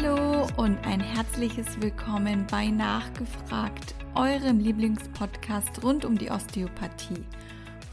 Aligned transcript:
Hallo 0.00 0.46
und 0.56 0.78
ein 0.86 1.00
herzliches 1.00 1.80
Willkommen 1.80 2.46
bei 2.50 2.68
Nachgefragt, 2.68 3.94
eurem 4.14 4.60
Lieblingspodcast 4.60 5.82
rund 5.82 6.04
um 6.04 6.16
die 6.16 6.30
Osteopathie. 6.30 7.24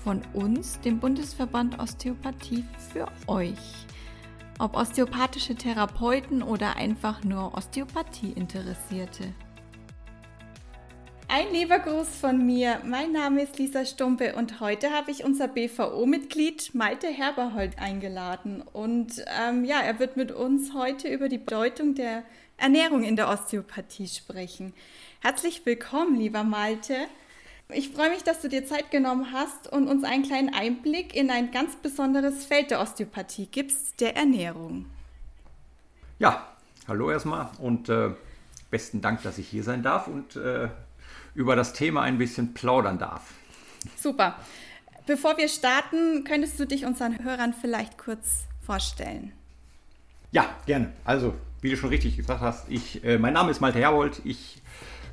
Von 0.03 0.21
uns, 0.33 0.79
dem 0.81 0.99
Bundesverband 0.99 1.79
Osteopathie, 1.79 2.63
für 2.91 3.07
euch. 3.27 3.87
Ob 4.59 4.75
osteopathische 4.75 5.55
Therapeuten 5.55 6.43
oder 6.43 6.75
einfach 6.75 7.23
nur 7.23 7.55
Osteopathie-Interessierte. 7.55 9.33
Ein 11.37 11.51
lieber 11.51 11.79
Gruß 11.79 12.07
von 12.21 12.45
mir. 12.45 12.79
Mein 12.85 13.11
Name 13.11 13.41
ist 13.41 13.59
Lisa 13.59 13.83
Stumpe 13.83 14.35
und 14.37 14.61
heute 14.61 14.91
habe 14.91 15.11
ich 15.11 15.25
unser 15.25 15.49
BVO-Mitglied 15.49 16.73
Malte 16.73 17.07
Herberhold 17.07 17.77
eingeladen. 17.77 18.61
Und 18.71 19.21
ähm, 19.37 19.65
ja, 19.65 19.81
er 19.81 19.99
wird 19.99 20.15
mit 20.15 20.31
uns 20.31 20.73
heute 20.73 21.09
über 21.09 21.27
die 21.27 21.37
Bedeutung 21.37 21.93
der 21.93 22.23
Ernährung 22.55 23.03
in 23.03 23.17
der 23.17 23.27
Osteopathie 23.27 24.07
sprechen. 24.07 24.71
Herzlich 25.19 25.65
willkommen, 25.65 26.15
lieber 26.15 26.45
Malte. 26.45 26.95
Ich 27.67 27.89
freue 27.89 28.11
mich, 28.11 28.23
dass 28.23 28.39
du 28.39 28.47
dir 28.47 28.65
Zeit 28.65 28.89
genommen 28.89 29.33
hast 29.33 29.69
und 29.69 29.89
uns 29.89 30.05
einen 30.05 30.23
kleinen 30.23 30.53
Einblick 30.53 31.13
in 31.13 31.29
ein 31.29 31.51
ganz 31.51 31.75
besonderes 31.75 32.45
Feld 32.45 32.71
der 32.71 32.79
Osteopathie 32.79 33.47
gibst, 33.47 33.99
der 33.99 34.15
Ernährung. 34.15 34.85
Ja, 36.17 36.47
hallo 36.87 37.11
erstmal 37.11 37.49
und 37.59 37.89
äh, 37.89 38.11
besten 38.71 39.01
Dank, 39.01 39.21
dass 39.23 39.37
ich 39.37 39.49
hier 39.49 39.63
sein 39.63 39.83
darf 39.83 40.07
und 40.07 40.37
äh, 40.37 40.69
über 41.35 41.55
das 41.55 41.73
Thema 41.73 42.01
ein 42.01 42.17
bisschen 42.17 42.53
plaudern 42.53 42.97
darf. 42.97 43.33
Super. 43.97 44.37
Bevor 45.05 45.37
wir 45.37 45.47
starten, 45.49 46.23
könntest 46.23 46.59
du 46.59 46.65
dich 46.65 46.85
unseren 46.85 47.23
Hörern 47.23 47.53
vielleicht 47.53 47.97
kurz 47.97 48.45
vorstellen? 48.65 49.33
Ja, 50.31 50.49
gerne. 50.65 50.91
Also, 51.03 51.35
wie 51.61 51.69
du 51.69 51.77
schon 51.77 51.89
richtig 51.89 52.17
gesagt 52.17 52.41
hast, 52.41 52.69
ich, 52.69 53.03
äh, 53.03 53.19
mein 53.19 53.33
Name 53.33 53.51
ist 53.51 53.61
Malte 53.61 53.79
Herwold. 53.79 54.21
Ich 54.23 54.63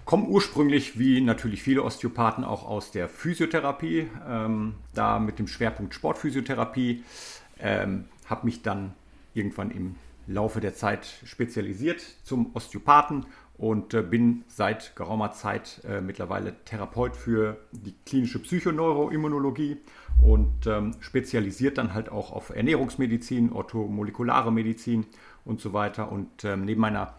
komme 0.05 0.25
ursprünglich, 0.27 0.99
wie 0.99 1.21
natürlich 1.21 1.63
viele 1.63 1.83
Osteopathen, 1.83 2.45
auch 2.45 2.65
aus 2.65 2.91
der 2.91 3.09
Physiotherapie, 3.09 4.09
ähm, 4.27 4.75
da 4.95 5.19
mit 5.19 5.39
dem 5.39 5.47
Schwerpunkt 5.47 5.95
Sportphysiotherapie. 5.95 7.05
Ähm, 7.61 8.07
habe 8.27 8.47
mich 8.47 8.63
dann 8.63 8.95
irgendwann 9.35 9.71
im 9.71 9.97
Laufe 10.27 10.61
der 10.61 10.75
Zeit 10.75 11.07
spezialisiert 11.25 12.03
zum 12.25 12.55
Osteopathen 12.55 13.27
und 13.59 13.95
äh, 13.95 14.03
bin 14.03 14.45
seit 14.49 14.97
geraumer 14.97 15.33
Zeit 15.33 15.83
äh, 15.89 16.01
mittlerweile 16.01 16.55
Therapeut 16.65 17.17
für 17.17 17.59
die 17.73 17.95
klinische 18.05 18.41
Psychoneuroimmunologie 18.41 19.79
und 20.23 20.67
ähm, 20.67 20.93
spezialisiert 21.01 21.79
dann 21.79 21.95
halt 21.95 22.11
auch 22.11 22.33
auf 22.33 22.51
Ernährungsmedizin, 22.51 23.53
orthomolekulare 23.53 24.53
Medizin 24.53 25.07
und 25.45 25.61
so 25.61 25.73
weiter. 25.73 26.11
Und 26.11 26.45
ähm, 26.45 26.65
neben 26.65 26.81
meiner 26.81 27.15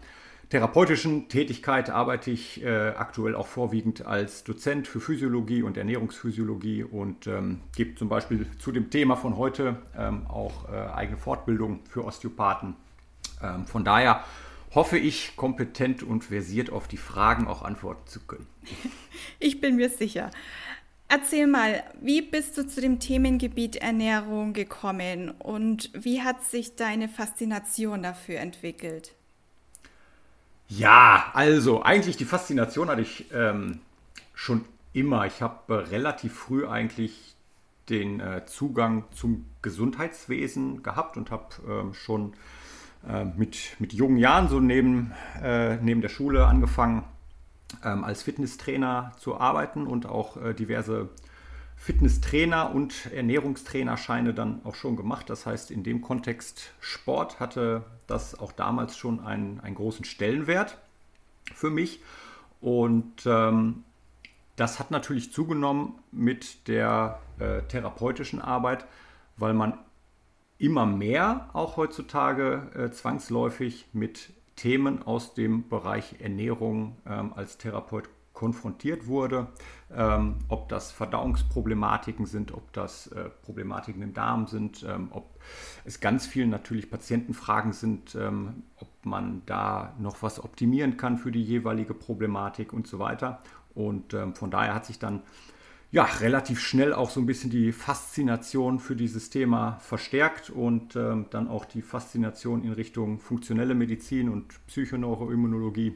therapeutischen 0.50 1.28
Tätigkeit 1.28 1.90
arbeite 1.90 2.30
ich 2.30 2.62
äh, 2.62 2.68
aktuell 2.96 3.34
auch 3.34 3.46
vorwiegend 3.46 4.06
als 4.06 4.44
Dozent 4.44 4.86
für 4.86 5.00
Physiologie 5.00 5.62
und 5.62 5.76
Ernährungsphysiologie 5.76 6.84
und 6.84 7.26
ähm, 7.26 7.60
gebe 7.74 7.94
zum 7.94 8.08
Beispiel 8.08 8.46
zu 8.58 8.72
dem 8.72 8.90
Thema 8.90 9.16
von 9.16 9.36
heute 9.36 9.76
ähm, 9.96 10.26
auch 10.26 10.68
äh, 10.70 10.76
eigene 10.76 11.18
Fortbildung 11.18 11.80
für 11.88 12.04
Osteopathen. 12.04 12.76
Ähm, 13.42 13.66
von 13.66 13.84
daher 13.84 14.24
hoffe 14.74 14.98
ich, 14.98 15.36
kompetent 15.36 16.02
und 16.02 16.24
versiert 16.24 16.70
auf 16.70 16.88
die 16.88 16.96
Fragen 16.96 17.46
auch 17.46 17.62
antworten 17.62 18.06
zu 18.06 18.20
können. 18.20 18.46
Ich 19.38 19.60
bin 19.60 19.76
mir 19.76 19.90
sicher. 19.90 20.30
Erzähl 21.08 21.46
mal, 21.46 21.82
wie 22.00 22.22
bist 22.22 22.58
du 22.58 22.66
zu 22.66 22.80
dem 22.80 22.98
Themengebiet 22.98 23.76
Ernährung 23.76 24.52
gekommen 24.52 25.30
und 25.30 25.90
wie 25.94 26.22
hat 26.22 26.44
sich 26.44 26.76
deine 26.76 27.08
Faszination 27.08 28.02
dafür 28.02 28.40
entwickelt? 28.40 29.14
Ja, 30.68 31.30
also 31.34 31.82
eigentlich 31.82 32.16
die 32.16 32.24
Faszination 32.24 32.88
hatte 32.88 33.02
ich 33.02 33.26
ähm, 33.32 33.80
schon 34.34 34.64
immer. 34.92 35.26
Ich 35.26 35.42
habe 35.42 35.74
äh, 35.74 35.78
relativ 35.88 36.34
früh 36.34 36.66
eigentlich 36.66 37.34
den 37.88 38.20
äh, 38.20 38.46
Zugang 38.46 39.04
zum 39.12 39.44
Gesundheitswesen 39.62 40.82
gehabt 40.82 41.16
und 41.16 41.30
habe 41.30 41.54
ähm, 41.68 41.94
schon 41.94 42.32
mit, 43.36 43.76
mit 43.78 43.92
jungen 43.92 44.16
Jahren, 44.16 44.48
so 44.48 44.60
neben, 44.60 45.12
äh, 45.42 45.76
neben 45.76 46.00
der 46.00 46.08
Schule 46.08 46.46
angefangen, 46.46 47.04
ähm, 47.84 48.04
als 48.04 48.22
Fitnesstrainer 48.22 49.12
zu 49.18 49.38
arbeiten 49.38 49.86
und 49.86 50.06
auch 50.06 50.36
äh, 50.36 50.54
diverse 50.54 51.08
Fitnesstrainer 51.76 52.74
und 52.74 53.12
Ernährungstrainerscheine 53.12 54.32
dann 54.32 54.60
auch 54.64 54.74
schon 54.74 54.96
gemacht. 54.96 55.28
Das 55.28 55.44
heißt, 55.44 55.70
in 55.70 55.82
dem 55.82 56.00
Kontext 56.00 56.72
Sport 56.80 57.40
hatte 57.40 57.84
das 58.06 58.38
auch 58.38 58.52
damals 58.52 58.96
schon 58.96 59.20
einen, 59.24 59.60
einen 59.60 59.74
großen 59.74 60.04
Stellenwert 60.04 60.78
für 61.54 61.70
mich. 61.70 62.00
Und 62.60 63.26
ähm, 63.26 63.84
das 64.56 64.78
hat 64.78 64.90
natürlich 64.90 65.32
zugenommen 65.32 65.98
mit 66.12 66.68
der 66.68 67.20
äh, 67.38 67.62
therapeutischen 67.62 68.40
Arbeit, 68.40 68.86
weil 69.36 69.52
man 69.52 69.78
immer 70.58 70.86
mehr 70.86 71.50
auch 71.52 71.76
heutzutage 71.76 72.70
äh, 72.74 72.90
zwangsläufig 72.90 73.88
mit 73.92 74.32
Themen 74.56 75.02
aus 75.02 75.34
dem 75.34 75.68
Bereich 75.68 76.20
Ernährung 76.20 76.96
ähm, 77.06 77.32
als 77.34 77.58
Therapeut 77.58 78.08
konfrontiert 78.34 79.06
wurde. 79.06 79.46
Ähm, 79.94 80.36
ob 80.48 80.68
das 80.68 80.90
Verdauungsproblematiken 80.90 82.26
sind, 82.26 82.52
ob 82.52 82.72
das 82.72 83.06
äh, 83.08 83.30
Problematiken 83.42 84.02
im 84.02 84.12
Darm 84.12 84.48
sind, 84.48 84.84
ähm, 84.88 85.08
ob 85.12 85.38
es 85.84 86.00
ganz 86.00 86.26
viel 86.26 86.46
natürlich 86.46 86.90
Patientenfragen 86.90 87.72
sind, 87.72 88.14
ähm, 88.16 88.64
ob 88.76 88.88
man 89.04 89.42
da 89.46 89.94
noch 89.98 90.22
was 90.22 90.42
optimieren 90.42 90.96
kann 90.96 91.16
für 91.16 91.30
die 91.30 91.42
jeweilige 91.42 91.94
Problematik 91.94 92.72
und 92.72 92.86
so 92.88 92.98
weiter. 92.98 93.40
Und 93.72 94.14
ähm, 94.14 94.34
von 94.34 94.50
daher 94.50 94.74
hat 94.74 94.84
sich 94.84 94.98
dann 94.98 95.22
ja, 95.94 96.02
relativ 96.06 96.58
schnell 96.58 96.92
auch 96.92 97.08
so 97.08 97.20
ein 97.20 97.26
bisschen 97.26 97.50
die 97.50 97.70
Faszination 97.70 98.80
für 98.80 98.96
dieses 98.96 99.30
Thema 99.30 99.78
verstärkt 99.78 100.50
und 100.50 100.96
ähm, 100.96 101.26
dann 101.30 101.46
auch 101.46 101.64
die 101.64 101.82
Faszination 101.82 102.64
in 102.64 102.72
Richtung 102.72 103.20
funktionelle 103.20 103.76
Medizin 103.76 104.28
und 104.28 104.44
Psychoneuroimmunologie 104.66 105.94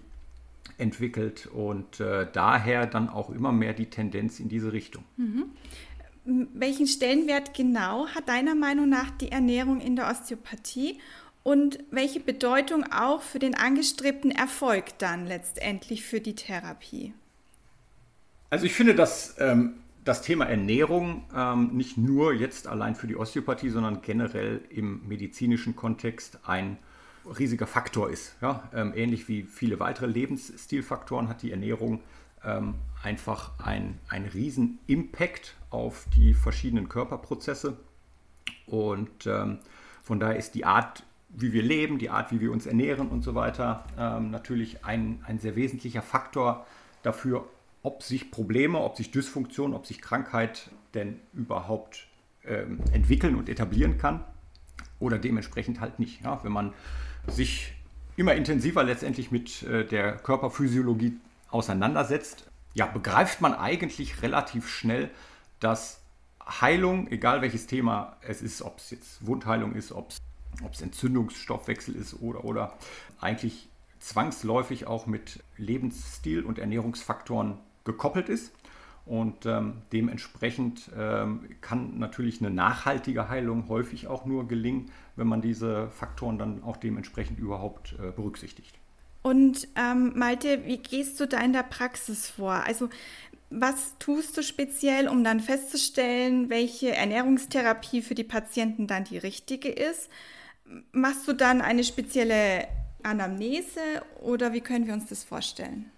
entwickelt 0.78 1.48
und 1.48 1.98
äh, 1.98 2.28
daher 2.32 2.86
dann 2.86 3.08
auch 3.08 3.30
immer 3.30 3.50
mehr 3.50 3.74
die 3.74 3.86
Tendenz 3.86 4.38
in 4.38 4.48
diese 4.48 4.72
Richtung. 4.72 5.02
Mhm. 5.16 5.46
Welchen 6.54 6.86
Stellenwert 6.86 7.52
genau 7.52 8.06
hat 8.06 8.28
deiner 8.28 8.54
Meinung 8.54 8.88
nach 8.88 9.10
die 9.10 9.32
Ernährung 9.32 9.80
in 9.80 9.96
der 9.96 10.08
Osteopathie 10.08 11.00
und 11.42 11.80
welche 11.90 12.20
Bedeutung 12.20 12.84
auch 12.92 13.20
für 13.20 13.40
den 13.40 13.56
angestrebten 13.56 14.30
Erfolg 14.30 14.96
dann 14.98 15.26
letztendlich 15.26 16.04
für 16.04 16.20
die 16.20 16.36
Therapie? 16.36 17.14
Also 18.48 18.64
ich 18.64 18.74
finde, 18.74 18.94
dass 18.94 19.34
ähm, 19.40 19.74
das 20.08 20.22
Thema 20.22 20.46
Ernährung 20.46 21.24
ähm, 21.36 21.76
nicht 21.76 21.98
nur 21.98 22.32
jetzt 22.32 22.66
allein 22.66 22.94
für 22.94 23.06
die 23.06 23.14
Osteopathie, 23.14 23.68
sondern 23.68 24.00
generell 24.00 24.62
im 24.70 25.06
medizinischen 25.06 25.76
Kontext 25.76 26.38
ein 26.46 26.78
riesiger 27.38 27.66
Faktor 27.66 28.08
ist. 28.08 28.34
Ja? 28.40 28.70
Ähm, 28.74 28.94
ähnlich 28.96 29.28
wie 29.28 29.42
viele 29.42 29.80
weitere 29.80 30.06
Lebensstilfaktoren 30.06 31.28
hat 31.28 31.42
die 31.42 31.50
Ernährung 31.50 32.00
ähm, 32.42 32.76
einfach 33.02 33.50
einen 33.58 33.98
riesen 34.32 34.78
Impact 34.86 35.56
auf 35.68 36.06
die 36.16 36.32
verschiedenen 36.32 36.88
Körperprozesse. 36.88 37.76
Und 38.66 39.26
ähm, 39.26 39.58
von 40.02 40.18
daher 40.20 40.36
ist 40.36 40.54
die 40.54 40.64
Art, 40.64 41.02
wie 41.28 41.52
wir 41.52 41.62
leben, 41.62 41.98
die 41.98 42.08
Art, 42.08 42.32
wie 42.32 42.40
wir 42.40 42.50
uns 42.50 42.64
ernähren 42.64 43.08
und 43.08 43.20
so 43.20 43.34
weiter, 43.34 43.84
ähm, 43.98 44.30
natürlich 44.30 44.86
ein, 44.86 45.22
ein 45.26 45.38
sehr 45.38 45.54
wesentlicher 45.54 46.00
Faktor 46.00 46.66
dafür, 47.02 47.44
ob 47.82 48.02
sich 48.02 48.30
Probleme, 48.30 48.80
ob 48.80 48.96
sich 48.96 49.10
Dysfunktion, 49.10 49.74
ob 49.74 49.86
sich 49.86 50.00
Krankheit 50.00 50.70
denn 50.94 51.20
überhaupt 51.32 52.08
ähm, 52.44 52.80
entwickeln 52.92 53.36
und 53.36 53.48
etablieren 53.48 53.98
kann 53.98 54.24
oder 54.98 55.18
dementsprechend 55.18 55.80
halt 55.80 55.98
nicht. 55.98 56.22
Ja? 56.22 56.42
Wenn 56.42 56.52
man 56.52 56.72
sich 57.26 57.72
immer 58.16 58.34
intensiver 58.34 58.82
letztendlich 58.82 59.30
mit 59.30 59.62
äh, 59.62 59.84
der 59.84 60.16
Körperphysiologie 60.16 61.18
auseinandersetzt, 61.50 62.50
ja, 62.74 62.86
begreift 62.86 63.40
man 63.40 63.54
eigentlich 63.54 64.22
relativ 64.22 64.68
schnell, 64.68 65.10
dass 65.60 66.00
Heilung, 66.46 67.08
egal 67.08 67.42
welches 67.42 67.66
Thema 67.66 68.16
es 68.22 68.42
ist, 68.42 68.62
ob 68.62 68.78
es 68.78 68.90
jetzt 68.90 69.26
Wundheilung 69.26 69.74
ist, 69.74 69.92
ob 69.92 70.12
es 70.72 70.80
Entzündungsstoffwechsel 70.80 71.94
ist 71.94 72.20
oder, 72.20 72.44
oder 72.44 72.76
eigentlich 73.20 73.68
zwangsläufig 73.98 74.86
auch 74.86 75.06
mit 75.06 75.42
Lebensstil 75.56 76.44
und 76.44 76.58
Ernährungsfaktoren 76.58 77.58
gekoppelt 77.88 78.28
ist. 78.28 78.52
Und 79.08 79.46
ähm, 79.46 79.78
dementsprechend 79.90 80.90
ähm, 80.94 81.48
kann 81.62 81.98
natürlich 81.98 82.40
eine 82.40 82.50
nachhaltige 82.50 83.30
Heilung 83.30 83.66
häufig 83.68 84.06
auch 84.06 84.26
nur 84.26 84.46
gelingen, 84.46 84.90
wenn 85.16 85.26
man 85.26 85.40
diese 85.40 85.88
Faktoren 85.90 86.36
dann 86.36 86.62
auch 86.62 86.76
dementsprechend 86.76 87.38
überhaupt 87.38 87.94
äh, 87.94 88.12
berücksichtigt. 88.12 88.76
Und 89.22 89.66
ähm, 89.76 90.12
Malte, 90.14 90.66
wie 90.66 90.76
gehst 90.76 91.18
du 91.20 91.26
da 91.26 91.40
in 91.40 91.54
der 91.54 91.62
Praxis 91.62 92.28
vor? 92.28 92.52
Also 92.52 92.90
was 93.50 93.94
tust 93.98 94.36
du 94.36 94.42
speziell, 94.42 95.08
um 95.08 95.24
dann 95.24 95.40
festzustellen, 95.40 96.50
welche 96.50 96.94
Ernährungstherapie 96.94 98.02
für 98.02 98.14
die 98.14 98.24
Patienten 98.24 98.86
dann 98.86 99.04
die 99.04 99.18
richtige 99.18 99.70
ist? 99.70 100.10
Machst 100.92 101.26
du 101.26 101.32
dann 101.32 101.62
eine 101.62 101.82
spezielle 101.82 102.68
Anamnese 103.02 103.80
oder 104.20 104.52
wie 104.52 104.60
können 104.60 104.86
wir 104.86 104.92
uns 104.92 105.06
das 105.06 105.24
vorstellen? 105.24 105.90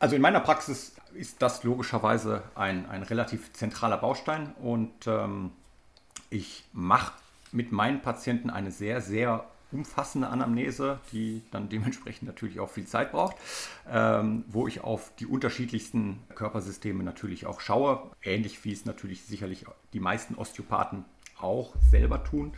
Also 0.00 0.14
in 0.14 0.22
meiner 0.22 0.40
Praxis 0.40 0.94
ist 1.14 1.42
das 1.42 1.64
logischerweise 1.64 2.42
ein, 2.54 2.88
ein 2.88 3.02
relativ 3.02 3.52
zentraler 3.52 3.96
Baustein 3.96 4.54
und 4.60 5.06
ähm, 5.06 5.50
ich 6.30 6.64
mache 6.72 7.12
mit 7.50 7.72
meinen 7.72 8.00
Patienten 8.00 8.50
eine 8.50 8.70
sehr, 8.70 9.00
sehr 9.00 9.46
umfassende 9.72 10.28
Anamnese, 10.28 11.00
die 11.12 11.42
dann 11.50 11.68
dementsprechend 11.68 12.28
natürlich 12.28 12.60
auch 12.60 12.70
viel 12.70 12.86
Zeit 12.86 13.12
braucht, 13.12 13.36
ähm, 13.90 14.44
wo 14.48 14.66
ich 14.66 14.82
auf 14.82 15.12
die 15.18 15.26
unterschiedlichsten 15.26 16.20
Körpersysteme 16.34 17.02
natürlich 17.02 17.46
auch 17.46 17.60
schaue, 17.60 18.10
ähnlich 18.22 18.64
wie 18.64 18.72
es 18.72 18.84
natürlich 18.84 19.24
sicherlich 19.24 19.66
die 19.92 20.00
meisten 20.00 20.36
Osteopathen 20.36 21.04
auch 21.40 21.74
selber 21.90 22.24
tun. 22.24 22.52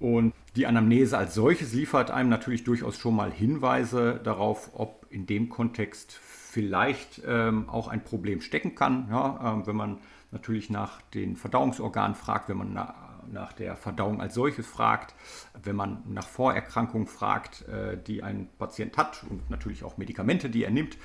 Und 0.00 0.32
die 0.56 0.66
Anamnese 0.66 1.18
als 1.18 1.34
solches 1.34 1.72
liefert 1.72 2.10
einem 2.10 2.28
natürlich 2.28 2.64
durchaus 2.64 2.98
schon 2.98 3.16
mal 3.16 3.32
Hinweise 3.32 4.20
darauf, 4.22 4.70
ob 4.74 5.06
in 5.10 5.26
dem 5.26 5.48
Kontext 5.48 6.12
vielleicht 6.12 7.22
ähm, 7.26 7.68
auch 7.68 7.88
ein 7.88 8.02
Problem 8.04 8.40
stecken 8.40 8.74
kann. 8.74 9.08
Ja, 9.10 9.54
ähm, 9.54 9.66
wenn 9.66 9.76
man 9.76 9.98
natürlich 10.30 10.70
nach 10.70 11.02
den 11.14 11.36
Verdauungsorganen 11.36 12.14
fragt, 12.14 12.48
wenn 12.48 12.58
man 12.58 12.72
na, 12.72 12.94
nach 13.32 13.52
der 13.52 13.76
Verdauung 13.76 14.20
als 14.20 14.34
solches 14.34 14.66
fragt, 14.66 15.14
wenn 15.62 15.76
man 15.76 16.02
nach 16.06 16.26
Vorerkrankungen 16.26 17.06
fragt, 17.06 17.68
äh, 17.68 17.98
die 18.02 18.22
ein 18.22 18.48
Patient 18.58 18.96
hat 18.96 19.24
und 19.28 19.50
natürlich 19.50 19.84
auch 19.84 19.98
Medikamente, 19.98 20.48
die 20.48 20.64
er 20.64 20.70
nimmt, 20.70 20.96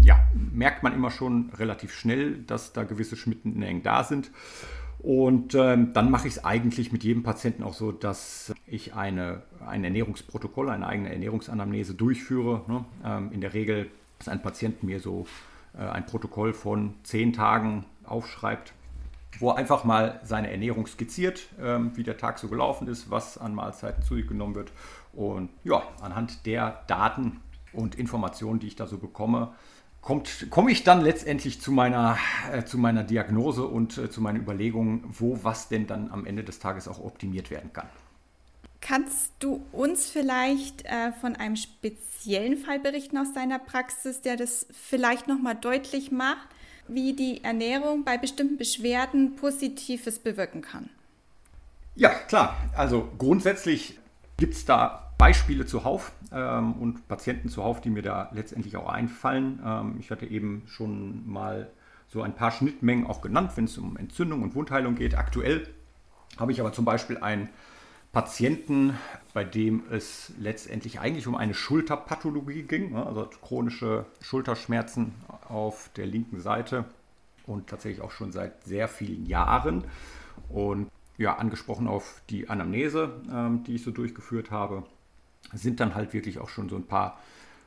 ja, 0.00 0.18
merkt 0.34 0.82
man 0.82 0.94
immer 0.94 1.10
schon 1.10 1.50
relativ 1.50 1.92
schnell, 1.92 2.38
dass 2.42 2.72
da 2.72 2.84
gewisse 2.84 3.16
Schnittmengen 3.16 3.82
da 3.82 4.04
sind. 4.04 4.30
Und 5.00 5.54
ähm, 5.54 5.92
dann 5.92 6.10
mache 6.10 6.26
ich 6.26 6.34
es 6.34 6.44
eigentlich 6.44 6.92
mit 6.92 7.04
jedem 7.04 7.22
Patienten 7.22 7.62
auch 7.62 7.74
so, 7.74 7.92
dass 7.92 8.52
ich 8.66 8.94
eine, 8.94 9.42
ein 9.64 9.84
Ernährungsprotokoll, 9.84 10.70
eine 10.70 10.86
eigene 10.86 11.12
Ernährungsanamnese 11.12 11.94
durchführe. 11.94 12.62
Ne? 12.66 12.84
Ähm, 13.04 13.30
in 13.32 13.40
der 13.40 13.54
Regel 13.54 13.90
ist 14.18 14.28
ein 14.28 14.42
Patient 14.42 14.82
mir 14.82 14.98
so 14.98 15.26
äh, 15.78 15.82
ein 15.82 16.04
Protokoll 16.06 16.52
von 16.52 16.94
zehn 17.04 17.32
Tagen 17.32 17.84
aufschreibt, 18.04 18.72
wo 19.38 19.50
er 19.50 19.56
einfach 19.56 19.84
mal 19.84 20.20
seine 20.24 20.50
Ernährung 20.50 20.88
skizziert, 20.88 21.48
ähm, 21.60 21.92
wie 21.94 22.02
der 22.02 22.16
Tag 22.16 22.40
so 22.40 22.48
gelaufen 22.48 22.88
ist, 22.88 23.08
was 23.08 23.38
an 23.38 23.54
Mahlzeiten 23.54 24.02
zu 24.02 24.16
sich 24.16 24.26
genommen 24.26 24.56
wird. 24.56 24.72
Und 25.12 25.50
ja, 25.62 25.82
anhand 26.00 26.44
der 26.44 26.82
Daten 26.88 27.40
und 27.72 27.94
Informationen, 27.94 28.58
die 28.58 28.66
ich 28.66 28.76
da 28.76 28.88
so 28.88 28.98
bekomme, 28.98 29.52
komme 30.50 30.70
ich 30.70 30.84
dann 30.84 31.02
letztendlich 31.02 31.60
zu 31.60 31.70
meiner, 31.70 32.18
äh, 32.52 32.64
zu 32.64 32.78
meiner 32.78 33.04
Diagnose 33.04 33.66
und 33.66 33.98
äh, 33.98 34.10
zu 34.10 34.20
meinen 34.20 34.40
Überlegungen, 34.40 35.04
wo 35.08 35.40
was 35.42 35.68
denn 35.68 35.86
dann 35.86 36.10
am 36.10 36.24
Ende 36.24 36.44
des 36.44 36.58
Tages 36.58 36.88
auch 36.88 36.98
optimiert 36.98 37.50
werden 37.50 37.72
kann. 37.72 37.86
Kannst 38.80 39.32
du 39.40 39.64
uns 39.72 40.08
vielleicht 40.08 40.84
äh, 40.86 41.12
von 41.20 41.36
einem 41.36 41.56
speziellen 41.56 42.56
Fall 42.56 42.78
berichten 42.78 43.18
aus 43.18 43.32
deiner 43.34 43.58
Praxis, 43.58 44.20
der 44.22 44.36
das 44.36 44.66
vielleicht 44.72 45.28
nochmal 45.28 45.56
deutlich 45.56 46.10
macht, 46.10 46.48
wie 46.86 47.12
die 47.12 47.44
Ernährung 47.44 48.04
bei 48.04 48.16
bestimmten 48.16 48.56
Beschwerden 48.56 49.36
Positives 49.36 50.18
bewirken 50.18 50.62
kann? 50.62 50.88
Ja, 51.96 52.10
klar. 52.10 52.56
Also 52.76 53.08
grundsätzlich 53.18 53.98
gibt 54.38 54.54
es 54.54 54.64
da 54.64 55.07
Beispiele 55.18 55.66
zuhauf 55.66 56.12
ähm, 56.32 56.74
und 56.74 57.08
Patienten 57.08 57.48
zuhauf, 57.48 57.80
die 57.80 57.90
mir 57.90 58.02
da 58.02 58.30
letztendlich 58.32 58.76
auch 58.76 58.88
einfallen. 58.88 59.60
Ähm, 59.64 59.96
ich 59.98 60.10
hatte 60.10 60.26
eben 60.26 60.62
schon 60.66 61.28
mal 61.28 61.70
so 62.08 62.22
ein 62.22 62.34
paar 62.34 62.52
Schnittmengen 62.52 63.06
auch 63.06 63.20
genannt, 63.20 63.52
wenn 63.56 63.64
es 63.64 63.76
um 63.76 63.96
Entzündung 63.96 64.42
und 64.42 64.54
Wundheilung 64.54 64.94
geht. 64.94 65.18
Aktuell 65.18 65.68
habe 66.38 66.52
ich 66.52 66.60
aber 66.60 66.72
zum 66.72 66.84
Beispiel 66.84 67.18
einen 67.18 67.48
Patienten, 68.12 68.96
bei 69.34 69.44
dem 69.44 69.82
es 69.90 70.32
letztendlich 70.38 71.00
eigentlich 71.00 71.26
um 71.26 71.34
eine 71.34 71.52
Schulterpathologie 71.52 72.62
ging, 72.62 72.92
ne? 72.92 73.04
also 73.04 73.28
chronische 73.42 74.06
Schulterschmerzen 74.22 75.14
auf 75.48 75.90
der 75.96 76.06
linken 76.06 76.40
Seite 76.40 76.84
und 77.46 77.66
tatsächlich 77.66 78.02
auch 78.02 78.12
schon 78.12 78.32
seit 78.32 78.64
sehr 78.64 78.88
vielen 78.88 79.26
Jahren. 79.26 79.84
Und 80.48 80.88
ja, 81.18 81.36
angesprochen 81.36 81.88
auf 81.88 82.22
die 82.30 82.48
Anamnese, 82.48 83.20
ähm, 83.30 83.64
die 83.64 83.74
ich 83.74 83.82
so 83.82 83.90
durchgeführt 83.90 84.50
habe, 84.50 84.84
sind 85.52 85.80
dann 85.80 85.94
halt 85.94 86.12
wirklich 86.12 86.38
auch 86.38 86.48
schon 86.48 86.68
so 86.68 86.76
ein 86.76 86.86
paar 86.86 87.18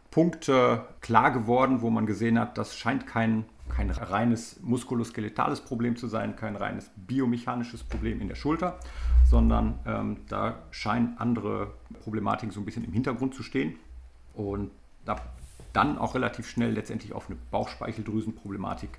Punkte 0.09 0.85
klar 0.99 1.31
geworden, 1.31 1.81
wo 1.81 1.89
man 1.89 2.05
gesehen 2.05 2.37
hat, 2.37 2.57
das 2.57 2.77
scheint 2.77 3.07
kein, 3.07 3.45
kein 3.69 3.89
reines 3.89 4.59
muskuloskeletales 4.61 5.61
Problem 5.61 5.95
zu 5.95 6.07
sein, 6.07 6.35
kein 6.35 6.55
reines 6.55 6.91
biomechanisches 6.95 7.83
Problem 7.83 8.19
in 8.19 8.27
der 8.27 8.35
Schulter, 8.35 8.77
sondern 9.29 9.79
ähm, 9.85 10.17
da 10.27 10.59
scheinen 10.71 11.17
andere 11.17 11.71
Problematiken 12.03 12.51
so 12.51 12.59
ein 12.59 12.65
bisschen 12.65 12.83
im 12.83 12.91
Hintergrund 12.91 13.33
zu 13.33 13.43
stehen. 13.43 13.77
Und 14.33 14.71
da 15.05 15.17
dann 15.73 15.97
auch 15.97 16.15
relativ 16.15 16.49
schnell 16.49 16.71
letztendlich 16.71 17.13
auf 17.13 17.27
eine 17.27 17.37
Bauchspeicheldrüsenproblematik 17.49 18.89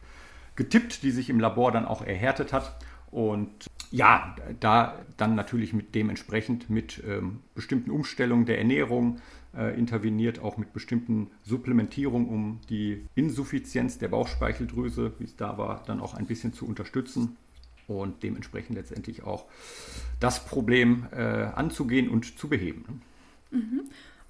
getippt, 0.57 1.03
die 1.03 1.11
sich 1.11 1.31
im 1.31 1.41
Labor 1.41 1.73
dann 1.73 1.87
auch 1.87 2.03
erhärtet 2.03 2.53
hat. 2.53 2.75
Und 3.13 3.51
ja, 3.93 4.35
da 4.59 4.99
dann 5.19 5.35
natürlich 5.35 5.73
mit 5.75 5.95
dementsprechend 5.95 6.71
mit 6.71 7.03
ähm, 7.07 7.41
bestimmten 7.55 7.91
Umstellungen 7.91 8.47
der 8.47 8.59
Ernährung 8.59 9.19
äh, 9.55 9.79
interveniert, 9.79 10.41
auch 10.41 10.57
mit 10.57 10.73
bestimmten 10.73 11.31
Supplementierungen, 11.45 12.29
um 12.29 12.61
die 12.71 13.05
Insuffizienz 13.15 13.99
der 13.99 14.09
Bauchspeicheldrüse, 14.09 15.13
wie 15.19 15.25
es 15.25 15.37
da 15.37 15.59
war, 15.59 15.83
dann 15.87 16.01
auch 16.01 16.15
ein 16.15 16.27
bisschen 16.27 16.55
zu 16.55 16.67
unterstützen 16.67 17.37
und 17.87 18.23
dementsprechend 18.23 18.77
letztendlich 18.77 19.25
auch 19.25 19.45
das 20.21 20.45
Problem 20.47 21.07
äh, 21.13 21.21
anzugehen 21.23 22.09
und 22.09 22.39
zu 22.39 22.49
beheben. 22.49 23.03
Mhm. 23.51 23.83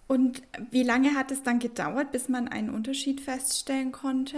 Und 0.09 0.43
wie 0.71 0.83
lange 0.83 1.15
hat 1.15 1.31
es 1.31 1.45
dann 1.45 1.61
gedauert, 1.61 2.11
bis 2.11 2.29
man 2.29 2.49
einen 2.49 2.71
Unterschied 2.71 3.21
feststellen 3.21 3.93
konnte? 3.93 4.37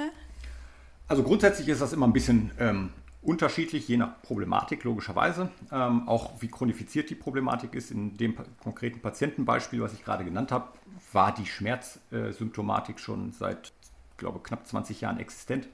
Also 1.08 1.22
grundsätzlich 1.22 1.68
ist 1.68 1.80
das 1.80 1.92
immer 1.92 2.06
ein 2.06 2.12
bisschen 2.12 2.50
ähm, 2.58 2.90
unterschiedlich, 3.24 3.88
je 3.88 3.96
nach 3.96 4.22
Problematik 4.22 4.84
logischerweise. 4.84 5.50
Ähm, 5.72 6.08
auch 6.08 6.40
wie 6.40 6.48
chronifiziert 6.48 7.10
die 7.10 7.14
Problematik 7.14 7.74
ist. 7.74 7.90
In 7.90 8.16
dem 8.16 8.36
konkreten 8.62 9.00
Patientenbeispiel, 9.00 9.80
was 9.80 9.92
ich 9.92 10.04
gerade 10.04 10.24
genannt 10.24 10.52
habe, 10.52 10.68
war 11.12 11.34
die 11.34 11.46
Schmerzsymptomatik 11.46 13.00
schon 13.00 13.32
seit, 13.32 13.72
glaube 14.16 14.40
knapp 14.42 14.66
20 14.66 15.00
Jahren 15.00 15.18
existent. 15.18 15.68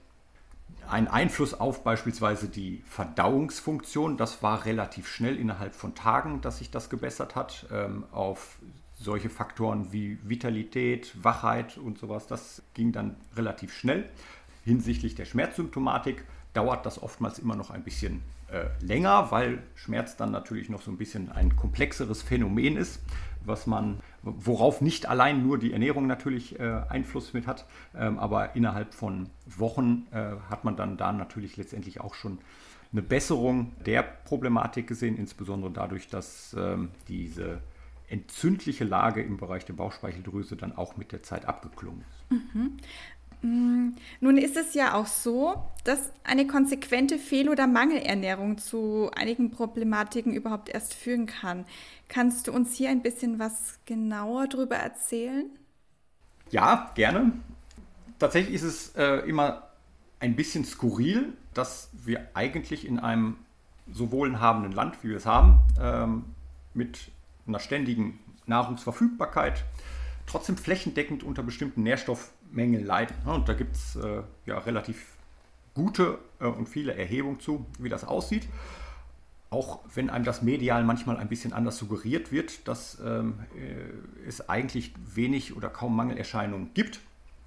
Ein 0.88 1.08
Einfluss 1.08 1.54
auf 1.54 1.82
beispielsweise 1.82 2.48
die 2.48 2.82
Verdauungsfunktion, 2.86 4.16
das 4.16 4.42
war 4.42 4.64
relativ 4.64 5.08
schnell 5.08 5.36
innerhalb 5.36 5.74
von 5.74 5.94
Tagen, 5.94 6.40
dass 6.40 6.58
sich 6.58 6.70
das 6.70 6.90
gebessert 6.90 7.34
hat. 7.34 7.66
Ähm, 7.72 8.04
auf 8.12 8.58
solche 8.94 9.30
Faktoren 9.30 9.92
wie 9.92 10.18
Vitalität, 10.22 11.12
Wachheit 11.22 11.78
und 11.78 11.98
sowas, 11.98 12.26
das 12.26 12.62
ging 12.74 12.92
dann 12.92 13.16
relativ 13.34 13.74
schnell. 13.74 14.08
Hinsichtlich 14.64 15.14
der 15.14 15.24
Schmerzsymptomatik 15.24 16.24
dauert 16.52 16.86
das 16.86 17.02
oftmals 17.02 17.38
immer 17.38 17.56
noch 17.56 17.70
ein 17.70 17.82
bisschen 17.82 18.22
äh, 18.48 18.66
länger, 18.84 19.30
weil 19.30 19.62
Schmerz 19.74 20.16
dann 20.16 20.32
natürlich 20.32 20.68
noch 20.68 20.82
so 20.82 20.90
ein 20.90 20.96
bisschen 20.96 21.30
ein 21.30 21.54
komplexeres 21.56 22.22
Phänomen 22.22 22.76
ist, 22.76 23.00
was 23.44 23.66
man, 23.66 24.00
worauf 24.22 24.80
nicht 24.80 25.06
allein 25.06 25.42
nur 25.46 25.58
die 25.58 25.72
Ernährung 25.72 26.06
natürlich 26.06 26.58
äh, 26.58 26.82
Einfluss 26.88 27.32
mit 27.32 27.46
hat, 27.46 27.66
ähm, 27.94 28.18
aber 28.18 28.56
innerhalb 28.56 28.92
von 28.92 29.30
Wochen 29.46 30.06
äh, 30.10 30.32
hat 30.48 30.64
man 30.64 30.76
dann 30.76 30.96
da 30.96 31.12
natürlich 31.12 31.56
letztendlich 31.56 32.00
auch 32.00 32.14
schon 32.14 32.38
eine 32.92 33.02
Besserung 33.02 33.72
der 33.86 34.02
Problematik 34.02 34.88
gesehen, 34.88 35.16
insbesondere 35.16 35.70
dadurch, 35.70 36.08
dass 36.08 36.54
ähm, 36.58 36.90
diese 37.08 37.62
entzündliche 38.08 38.84
Lage 38.84 39.22
im 39.22 39.36
Bereich 39.36 39.64
der 39.64 39.74
Bauchspeicheldrüse 39.74 40.56
dann 40.56 40.76
auch 40.76 40.96
mit 40.96 41.12
der 41.12 41.22
Zeit 41.22 41.46
abgeklungen 41.46 42.00
ist. 42.00 42.30
Mhm. 42.32 42.76
Mm, 43.42 43.90
nun 44.20 44.36
ist 44.36 44.56
es 44.56 44.74
ja 44.74 44.94
auch 44.94 45.06
so, 45.06 45.62
dass 45.84 46.12
eine 46.24 46.46
konsequente 46.46 47.18
Fehl- 47.18 47.48
oder 47.48 47.66
Mangelernährung 47.66 48.58
zu 48.58 49.10
einigen 49.16 49.50
Problematiken 49.50 50.34
überhaupt 50.34 50.68
erst 50.68 50.94
führen 50.94 51.26
kann. 51.26 51.64
Kannst 52.08 52.46
du 52.46 52.52
uns 52.52 52.74
hier 52.74 52.90
ein 52.90 53.02
bisschen 53.02 53.38
was 53.38 53.78
genauer 53.86 54.48
darüber 54.48 54.76
erzählen? 54.76 55.46
Ja, 56.50 56.90
gerne. 56.94 57.32
Tatsächlich 58.18 58.54
ist 58.54 58.62
es 58.62 58.88
äh, 58.96 59.28
immer 59.28 59.70
ein 60.18 60.36
bisschen 60.36 60.64
skurril, 60.64 61.32
dass 61.54 61.88
wir 61.92 62.28
eigentlich 62.34 62.86
in 62.86 62.98
einem 62.98 63.36
so 63.90 64.12
wohlhabenden 64.12 64.72
Land, 64.72 65.02
wie 65.02 65.08
wir 65.08 65.16
es 65.16 65.26
haben, 65.26 65.60
ähm, 65.80 66.24
mit 66.74 67.10
einer 67.46 67.58
ständigen 67.58 68.18
Nahrungsverfügbarkeit, 68.46 69.64
trotzdem 70.30 70.56
flächendeckend 70.56 71.24
unter 71.24 71.42
bestimmten 71.42 71.82
Nährstoffmängeln 71.82 72.84
leiden. 72.84 73.16
Und 73.24 73.48
da 73.48 73.54
gibt 73.54 73.74
es 73.74 73.96
äh, 73.96 74.22
ja 74.46 74.58
relativ 74.58 75.16
gute 75.74 76.18
äh, 76.38 76.46
und 76.46 76.68
viele 76.68 76.94
Erhebungen 76.94 77.40
zu, 77.40 77.66
wie 77.78 77.88
das 77.88 78.04
aussieht. 78.04 78.46
Auch 79.50 79.80
wenn 79.92 80.08
einem 80.08 80.24
das 80.24 80.42
medial 80.42 80.84
manchmal 80.84 81.16
ein 81.16 81.28
bisschen 81.28 81.52
anders 81.52 81.76
suggeriert 81.78 82.30
wird, 82.30 82.68
dass 82.68 83.00
ähm, 83.04 83.40
äh, 83.56 84.28
es 84.28 84.48
eigentlich 84.48 84.94
wenig 85.12 85.56
oder 85.56 85.68
kaum 85.68 85.96
Mangelerscheinungen 85.96 86.70
gibt, 86.74 87.00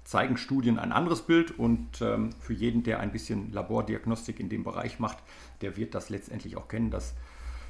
zeigen 0.04 0.36
Studien 0.36 0.78
ein 0.78 0.92
anderes 0.92 1.22
Bild 1.22 1.58
und 1.58 2.02
ähm, 2.02 2.30
für 2.38 2.52
jeden, 2.52 2.82
der 2.82 3.00
ein 3.00 3.12
bisschen 3.12 3.50
Labordiagnostik 3.52 4.38
in 4.38 4.50
dem 4.50 4.62
Bereich 4.62 4.98
macht, 4.98 5.16
der 5.62 5.78
wird 5.78 5.94
das 5.94 6.10
letztendlich 6.10 6.58
auch 6.58 6.68
kennen, 6.68 6.90
dass 6.90 7.14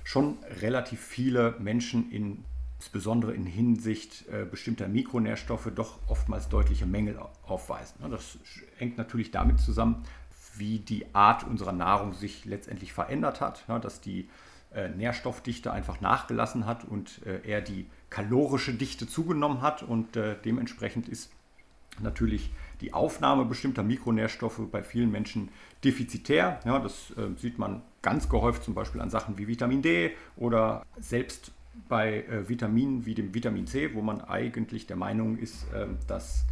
schon 0.02 0.38
relativ 0.60 1.00
viele 1.00 1.54
Menschen 1.60 2.10
in 2.10 2.44
insbesondere 2.84 3.32
in 3.32 3.46
Hinsicht 3.46 4.28
äh, 4.28 4.44
bestimmter 4.44 4.88
Mikronährstoffe 4.88 5.70
doch 5.74 5.98
oftmals 6.06 6.50
deutliche 6.50 6.84
Mängel 6.84 7.18
aufweisen. 7.46 7.96
Das 8.10 8.38
hängt 8.76 8.98
natürlich 8.98 9.30
damit 9.30 9.58
zusammen, 9.58 10.04
wie 10.56 10.80
die 10.80 11.06
Art 11.14 11.44
unserer 11.44 11.72
Nahrung 11.72 12.12
sich 12.12 12.44
letztendlich 12.44 12.92
verändert 12.92 13.40
hat, 13.40 13.64
dass 13.82 14.02
die 14.02 14.28
äh, 14.74 14.90
Nährstoffdichte 14.90 15.72
einfach 15.72 16.02
nachgelassen 16.02 16.66
hat 16.66 16.84
und 16.84 17.22
äh, 17.24 17.40
eher 17.48 17.62
die 17.62 17.86
kalorische 18.10 18.74
Dichte 18.74 19.08
zugenommen 19.08 19.62
hat 19.62 19.82
und 19.82 20.14
dementsprechend 20.44 21.08
ist 21.08 21.32
natürlich 22.00 22.52
die 22.80 22.92
Aufnahme 22.92 23.44
bestimmter 23.44 23.82
Mikronährstoffe 23.82 24.60
bei 24.70 24.84
vielen 24.84 25.10
Menschen 25.10 25.48
defizitär. 25.82 26.60
Das 26.64 27.12
sieht 27.36 27.58
man 27.58 27.82
ganz 28.02 28.28
gehäuft 28.28 28.62
zum 28.62 28.74
Beispiel 28.74 29.00
an 29.00 29.10
Sachen 29.10 29.36
wie 29.36 29.48
Vitamin 29.48 29.82
D 29.82 30.12
oder 30.36 30.84
selbst 31.00 31.50
bei 31.88 32.22
äh, 32.22 32.48
Vitaminen 32.48 33.06
wie 33.06 33.14
dem 33.14 33.34
Vitamin 33.34 33.66
C, 33.66 33.94
wo 33.94 34.02
man 34.02 34.20
eigentlich 34.20 34.86
der 34.86 34.96
Meinung 34.96 35.38
ist, 35.38 35.64
äh, 35.72 35.86
das 36.06 36.44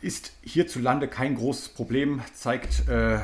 ist 0.00 0.32
hierzulande 0.42 1.08
kein 1.08 1.34
großes 1.34 1.70
Problem, 1.70 2.20
zeigt 2.34 2.88
äh, 2.88 3.20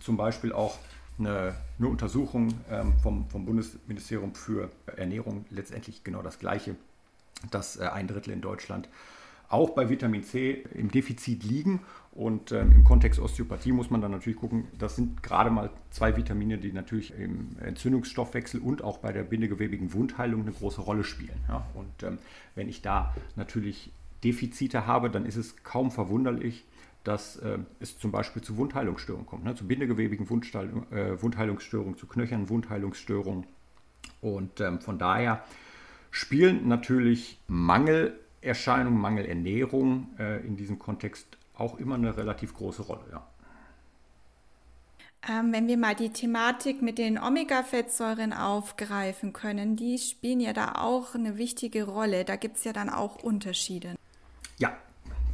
zum 0.00 0.16
Beispiel 0.16 0.52
auch 0.52 0.78
eine, 1.18 1.54
eine 1.78 1.88
Untersuchung 1.88 2.54
ähm, 2.70 2.94
vom, 3.02 3.28
vom, 3.28 3.44
Bundesministerium 3.44 4.34
für 4.34 4.70
Ernährung 4.96 5.44
letztendlich 5.50 6.04
genau 6.04 6.22
das 6.22 6.38
Gleiche, 6.38 6.76
dass 7.50 7.76
äh, 7.76 7.84
ein 7.84 8.08
Drittel 8.08 8.32
in 8.32 8.40
Deutschland 8.40 8.88
auch 9.48 9.70
bei 9.70 9.88
Vitamin 9.88 10.24
C 10.24 10.64
im 10.74 10.90
Defizit 10.90 11.44
liegen. 11.44 11.80
Und 12.12 12.52
ähm, 12.52 12.72
im 12.72 12.84
Kontext 12.84 13.18
Osteopathie 13.18 13.72
muss 13.72 13.88
man 13.88 14.02
dann 14.02 14.10
natürlich 14.10 14.38
gucken, 14.38 14.68
das 14.78 14.96
sind 14.96 15.22
gerade 15.22 15.50
mal 15.50 15.70
zwei 15.90 16.14
Vitamine, 16.14 16.58
die 16.58 16.72
natürlich 16.72 17.14
im 17.18 17.56
Entzündungsstoffwechsel 17.58 18.60
und 18.60 18.84
auch 18.84 18.98
bei 18.98 19.12
der 19.12 19.22
bindegewebigen 19.22 19.94
Wundheilung 19.94 20.42
eine 20.42 20.52
große 20.52 20.82
Rolle 20.82 21.04
spielen. 21.04 21.40
Ja? 21.48 21.66
Und 21.74 22.02
ähm, 22.02 22.18
wenn 22.54 22.68
ich 22.68 22.82
da 22.82 23.14
natürlich 23.34 23.92
Defizite 24.24 24.86
habe, 24.86 25.08
dann 25.08 25.24
ist 25.24 25.36
es 25.36 25.64
kaum 25.64 25.90
verwunderlich, 25.90 26.66
dass 27.02 27.36
äh, 27.36 27.58
es 27.80 27.98
zum 27.98 28.12
Beispiel 28.12 28.42
zu 28.42 28.58
Wundheilungsstörungen 28.58 29.26
kommt, 29.26 29.44
ne? 29.44 29.54
zu 29.54 29.66
bindegewebigen 29.66 30.28
Wundheilung, 30.28 30.92
äh, 30.92 31.20
Wundheilungsstörungen, 31.20 31.96
zu 31.96 32.06
knöchernen 32.06 32.50
Wundheilungsstörungen. 32.50 33.46
Und 34.20 34.60
ähm, 34.60 34.80
von 34.80 34.98
daher 34.98 35.42
spielen 36.10 36.68
natürlich 36.68 37.40
Mangel 37.48 38.18
Erscheinung, 38.42 38.98
Mangelernährung 39.00 40.08
äh, 40.18 40.44
in 40.46 40.56
diesem 40.56 40.78
Kontext 40.78 41.38
auch 41.56 41.78
immer 41.78 41.96
eine 41.96 42.16
relativ 42.16 42.54
große 42.54 42.82
Rolle. 42.82 43.04
Ja. 43.10 43.26
Ähm, 45.28 45.52
wenn 45.52 45.68
wir 45.68 45.76
mal 45.76 45.94
die 45.94 46.10
Thematik 46.10 46.82
mit 46.82 46.98
den 46.98 47.16
Omega-Fettsäuren 47.16 48.32
aufgreifen 48.32 49.32
können, 49.32 49.76
die 49.76 49.98
spielen 49.98 50.40
ja 50.40 50.52
da 50.52 50.72
auch 50.76 51.14
eine 51.14 51.38
wichtige 51.38 51.84
Rolle. 51.84 52.24
Da 52.24 52.34
gibt 52.34 52.56
es 52.56 52.64
ja 52.64 52.72
dann 52.72 52.90
auch 52.90 53.22
Unterschiede. 53.22 53.94
Ja, 54.58 54.76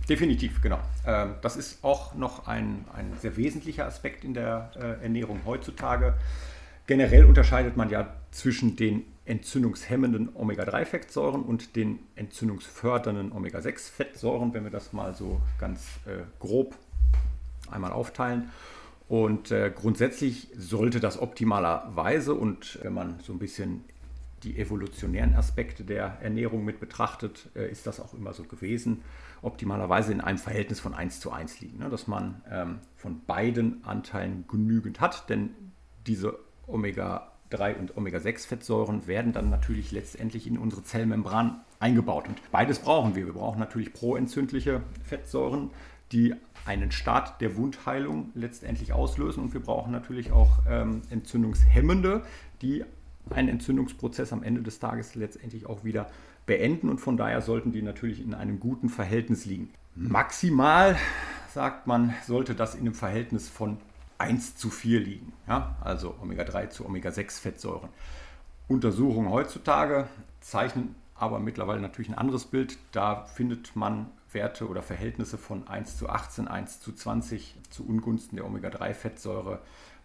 definitiv, 0.06 0.60
genau. 0.60 0.78
Ähm, 1.06 1.36
das 1.40 1.56
ist 1.56 1.82
auch 1.82 2.14
noch 2.14 2.46
ein, 2.46 2.84
ein 2.94 3.14
sehr 3.18 3.38
wesentlicher 3.38 3.86
Aspekt 3.86 4.24
in 4.24 4.34
der 4.34 4.72
äh, 4.76 5.02
Ernährung 5.04 5.40
heutzutage. 5.46 6.18
Generell 6.86 7.24
unterscheidet 7.24 7.78
man 7.78 7.88
ja 7.88 8.12
zwischen 8.30 8.76
den 8.76 9.04
entzündungshemmenden 9.28 10.30
Omega-3-Fettsäuren 10.34 11.42
und 11.42 11.76
den 11.76 12.00
entzündungsfördernden 12.16 13.32
Omega-6-Fettsäuren, 13.32 14.54
wenn 14.54 14.64
wir 14.64 14.70
das 14.70 14.92
mal 14.92 15.14
so 15.14 15.40
ganz 15.58 15.86
äh, 16.06 16.22
grob 16.40 16.74
einmal 17.70 17.92
aufteilen. 17.92 18.50
Und 19.08 19.50
äh, 19.50 19.72
grundsätzlich 19.74 20.48
sollte 20.56 21.00
das 21.00 21.20
optimalerweise 21.20 22.34
und 22.34 22.78
wenn 22.82 22.92
man 22.92 23.20
so 23.20 23.32
ein 23.32 23.38
bisschen 23.38 23.84
die 24.42 24.58
evolutionären 24.58 25.34
Aspekte 25.34 25.84
der 25.84 26.18
Ernährung 26.20 26.64
mit 26.64 26.80
betrachtet, 26.80 27.48
äh, 27.54 27.70
ist 27.70 27.86
das 27.86 28.00
auch 28.00 28.14
immer 28.14 28.32
so 28.32 28.44
gewesen, 28.44 29.02
optimalerweise 29.42 30.12
in 30.12 30.20
einem 30.20 30.38
Verhältnis 30.38 30.80
von 30.80 30.94
1 30.94 31.20
zu 31.20 31.32
1 31.32 31.60
liegen, 31.60 31.78
ne? 31.78 31.88
dass 31.88 32.06
man 32.06 32.42
ähm, 32.50 32.78
von 32.96 33.24
beiden 33.26 33.84
Anteilen 33.84 34.44
genügend 34.48 35.00
hat, 35.00 35.28
denn 35.28 35.50
diese 36.06 36.38
Omega-3 36.66 37.37
und 37.50 37.96
Omega-6-Fettsäuren 37.96 39.06
werden 39.06 39.32
dann 39.32 39.48
natürlich 39.50 39.90
letztendlich 39.90 40.46
in 40.46 40.58
unsere 40.58 40.84
Zellmembran 40.84 41.60
eingebaut. 41.80 42.28
Und 42.28 42.38
beides 42.50 42.78
brauchen 42.78 43.14
wir. 43.14 43.26
Wir 43.26 43.32
brauchen 43.32 43.58
natürlich 43.58 43.92
proentzündliche 43.92 44.82
Fettsäuren, 45.02 45.70
die 46.12 46.34
einen 46.66 46.92
Start 46.92 47.40
der 47.40 47.56
Wundheilung 47.56 48.30
letztendlich 48.34 48.92
auslösen. 48.92 49.42
Und 49.42 49.54
wir 49.54 49.60
brauchen 49.60 49.92
natürlich 49.92 50.30
auch 50.30 50.58
ähm, 50.68 51.02
entzündungshemmende, 51.10 52.22
die 52.60 52.84
einen 53.30 53.48
Entzündungsprozess 53.48 54.32
am 54.32 54.42
Ende 54.42 54.62
des 54.62 54.78
Tages 54.78 55.14
letztendlich 55.14 55.66
auch 55.66 55.84
wieder 55.84 56.10
beenden. 56.44 56.88
Und 56.88 56.98
von 56.98 57.16
daher 57.16 57.40
sollten 57.40 57.72
die 57.72 57.82
natürlich 57.82 58.20
in 58.22 58.34
einem 58.34 58.60
guten 58.60 58.88
Verhältnis 58.88 59.46
liegen. 59.46 59.70
Maximal, 59.94 60.96
sagt 61.52 61.86
man, 61.86 62.14
sollte 62.26 62.54
das 62.54 62.74
in 62.74 62.82
einem 62.82 62.94
Verhältnis 62.94 63.48
von 63.48 63.78
1 64.18 64.56
zu 64.56 64.70
4 64.70 65.00
liegen. 65.00 65.32
Ja? 65.46 65.76
Also 65.80 66.14
Omega-3 66.20 66.70
zu 66.70 66.84
Omega-6-Fettsäuren. 66.84 67.88
Untersuchungen 68.68 69.30
heutzutage 69.30 70.08
zeichnen 70.40 70.94
aber 71.14 71.40
mittlerweile 71.40 71.80
natürlich 71.80 72.10
ein 72.10 72.18
anderes 72.18 72.44
Bild. 72.46 72.78
Da 72.92 73.24
findet 73.24 73.74
man 73.74 74.06
Werte 74.32 74.68
oder 74.68 74.82
Verhältnisse 74.82 75.38
von 75.38 75.66
1 75.66 75.96
zu 75.96 76.08
18, 76.08 76.48
1 76.48 76.80
zu 76.80 76.92
20 76.92 77.56
zu 77.70 77.86
Ungunsten 77.86 78.36
der 78.36 78.46
Omega-3-Fettsäure 78.46 79.60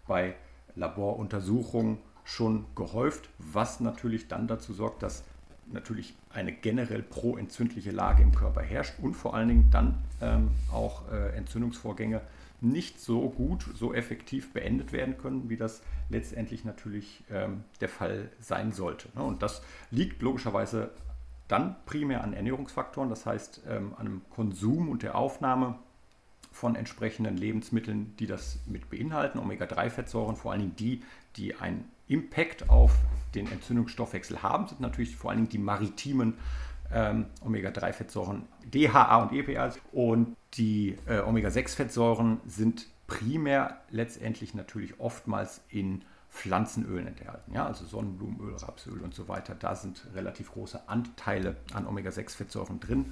bei 0.07 0.35
Laboruntersuchungen 0.75 1.99
schon 2.23 2.65
gehäuft, 2.75 3.29
was 3.37 3.79
natürlich 3.79 4.27
dann 4.27 4.47
dazu 4.47 4.73
sorgt, 4.73 5.03
dass 5.03 5.23
natürlich 5.71 6.15
eine 6.29 6.51
generell 6.51 7.01
proentzündliche 7.01 7.91
Lage 7.91 8.23
im 8.23 8.33
Körper 8.33 8.61
herrscht 8.61 8.93
und 9.01 9.13
vor 9.13 9.33
allen 9.35 9.47
Dingen 9.47 9.69
dann 9.71 9.97
ähm, 10.21 10.51
auch 10.71 11.11
äh, 11.11 11.35
Entzündungsvorgänge 11.35 12.21
nicht 12.61 12.99
so 12.99 13.29
gut, 13.29 13.65
so 13.75 13.93
effektiv 13.93 14.53
beendet 14.53 14.93
werden 14.93 15.17
können, 15.17 15.49
wie 15.49 15.57
das 15.57 15.81
letztendlich 16.09 16.63
natürlich 16.63 17.23
ähm, 17.29 17.63
der 17.81 17.89
Fall 17.89 18.29
sein 18.39 18.71
sollte. 18.71 19.09
Ne? 19.15 19.23
Und 19.23 19.41
das 19.41 19.61
liegt 19.91 20.21
logischerweise 20.21 20.91
dann 21.49 21.75
primär 21.85 22.23
an 22.23 22.33
Ernährungsfaktoren, 22.33 23.09
das 23.09 23.25
heißt 23.25 23.63
ähm, 23.67 23.93
an 23.97 24.07
einem 24.07 24.21
Konsum 24.29 24.89
und 24.89 25.03
der 25.03 25.15
Aufnahme 25.15 25.75
von 26.51 26.75
entsprechenden 26.75 27.35
Lebensmitteln, 27.35 28.15
die 28.17 28.27
das 28.27 28.59
mit 28.65 28.89
beinhalten, 28.89 29.39
Omega-3-Fettsäuren, 29.39 30.35
vor 30.35 30.51
allen 30.51 30.61
Dingen 30.61 30.75
die, 30.77 31.03
die 31.35 31.55
einen 31.55 31.91
Impact 32.07 32.69
auf 32.69 32.93
den 33.35 33.51
Entzündungsstoffwechsel 33.51 34.41
haben, 34.43 34.67
sind 34.67 34.81
natürlich 34.81 35.15
vor 35.15 35.31
allen 35.31 35.39
Dingen 35.39 35.49
die 35.49 35.57
maritimen 35.57 36.35
ähm, 36.91 37.25
Omega-3-Fettsäuren 37.41 38.47
DHA 38.65 39.23
und 39.23 39.31
EPA. 39.33 39.73
Und 39.91 40.35
die 40.55 40.97
äh, 41.07 41.19
Omega-6-Fettsäuren 41.19 42.41
sind 42.45 42.87
primär 43.07 43.81
letztendlich 43.89 44.53
natürlich 44.53 44.99
oftmals 44.99 45.61
in 45.69 46.03
Pflanzenölen 46.29 47.07
enthalten. 47.07 47.53
Ja, 47.53 47.65
also 47.67 47.85
Sonnenblumenöl, 47.85 48.55
Rapsöl 48.55 49.01
und 49.01 49.13
so 49.13 49.27
weiter. 49.27 49.53
Da 49.55 49.75
sind 49.75 50.07
relativ 50.15 50.51
große 50.51 50.89
Anteile 50.89 51.57
an 51.73 51.85
Omega-6-Fettsäuren 51.85 52.79
drin. 52.79 53.11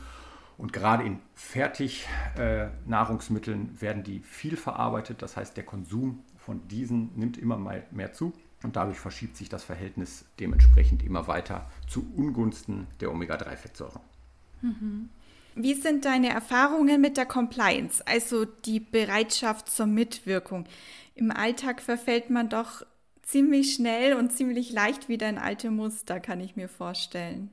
Und 0.58 0.74
gerade 0.74 1.04
in 1.04 1.20
Fertignahrungsmitteln 1.34 3.76
äh, 3.78 3.82
werden 3.82 4.04
die 4.04 4.20
viel 4.20 4.58
verarbeitet. 4.58 5.22
Das 5.22 5.38
heißt, 5.38 5.56
der 5.58 5.66
Konsum 5.66 6.24
von 6.38 6.68
diesen 6.68 7.12
nimmt 7.16 7.38
immer 7.38 7.58
mehr 7.58 8.14
zu. 8.14 8.34
Und 8.64 8.76
dadurch 8.76 9.00
verschiebt 9.00 9.38
sich 9.38 9.50
das 9.50 9.64
Verhältnis 9.64 10.26
dementsprechend 10.40 11.04
immer 11.04 11.28
weiter 11.28 11.70
zu 11.88 12.06
Ungunsten 12.16 12.88
der 13.00 13.12
Omega-3-Fettsäuren. 13.12 14.02
Mhm. 14.62 15.10
Wie 15.56 15.74
sind 15.74 16.06
deine 16.06 16.30
Erfahrungen 16.30 17.02
mit 17.02 17.18
der 17.18 17.26
Compliance, 17.26 18.06
also 18.06 18.46
die 18.46 18.80
Bereitschaft 18.80 19.70
zur 19.70 19.86
Mitwirkung? 19.86 20.66
Im 21.16 21.32
Alltag 21.32 21.82
verfällt 21.82 22.30
man 22.30 22.48
doch 22.48 22.86
ziemlich 23.24 23.76
schnell 23.76 24.14
und 24.14 24.32
ziemlich 24.32 24.72
leicht 24.72 25.10
wieder 25.10 25.28
in 25.28 25.38
alte 25.38 25.72
Muster, 25.72 26.20
kann 26.20 26.40
ich 26.40 26.56
mir 26.56 26.70
vorstellen. 26.70 27.50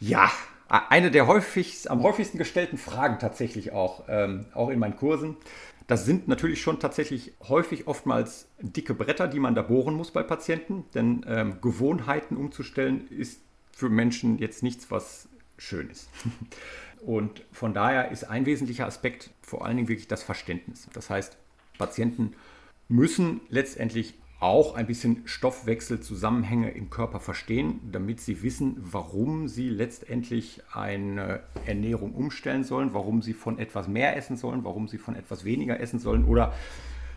Ja, 0.00 0.30
eine 0.68 1.10
der 1.10 1.26
häufigst, 1.26 1.90
am 1.90 2.02
häufigsten 2.02 2.38
gestellten 2.38 2.78
Fragen 2.78 3.18
tatsächlich 3.18 3.72
auch, 3.72 4.04
ähm, 4.08 4.46
auch 4.54 4.68
in 4.68 4.78
meinen 4.78 4.96
Kursen. 4.96 5.36
Das 5.86 6.04
sind 6.04 6.28
natürlich 6.28 6.62
schon 6.62 6.78
tatsächlich 6.80 7.32
häufig 7.48 7.86
oftmals 7.86 8.48
dicke 8.60 8.94
Bretter, 8.94 9.28
die 9.28 9.40
man 9.40 9.54
da 9.54 9.62
bohren 9.62 9.94
muss 9.94 10.10
bei 10.10 10.22
Patienten, 10.22 10.84
denn 10.94 11.24
ähm, 11.26 11.60
Gewohnheiten 11.60 12.36
umzustellen 12.36 13.08
ist 13.08 13.40
für 13.72 13.88
Menschen 13.88 14.38
jetzt 14.38 14.62
nichts, 14.62 14.90
was 14.90 15.28
schön 15.58 15.90
ist. 15.90 16.08
Und 17.04 17.44
von 17.50 17.74
daher 17.74 18.12
ist 18.12 18.24
ein 18.24 18.46
wesentlicher 18.46 18.86
Aspekt 18.86 19.30
vor 19.42 19.64
allen 19.64 19.76
Dingen 19.76 19.88
wirklich 19.88 20.08
das 20.08 20.22
Verständnis. 20.22 20.88
Das 20.92 21.10
heißt, 21.10 21.36
Patienten 21.78 22.34
müssen 22.88 23.40
letztendlich 23.48 24.14
auch 24.42 24.74
ein 24.74 24.86
bisschen 24.86 25.22
Stoffwechselzusammenhänge 25.24 26.70
im 26.72 26.90
Körper 26.90 27.20
verstehen, 27.20 27.80
damit 27.92 28.20
sie 28.20 28.42
wissen, 28.42 28.76
warum 28.78 29.46
sie 29.46 29.68
letztendlich 29.68 30.62
eine 30.72 31.40
Ernährung 31.64 32.12
umstellen 32.12 32.64
sollen, 32.64 32.92
warum 32.92 33.22
sie 33.22 33.34
von 33.34 33.60
etwas 33.60 33.86
mehr 33.86 34.16
essen 34.16 34.36
sollen, 34.36 34.64
warum 34.64 34.88
sie 34.88 34.98
von 34.98 35.14
etwas 35.14 35.44
weniger 35.44 35.78
essen 35.78 36.00
sollen 36.00 36.24
oder 36.24 36.52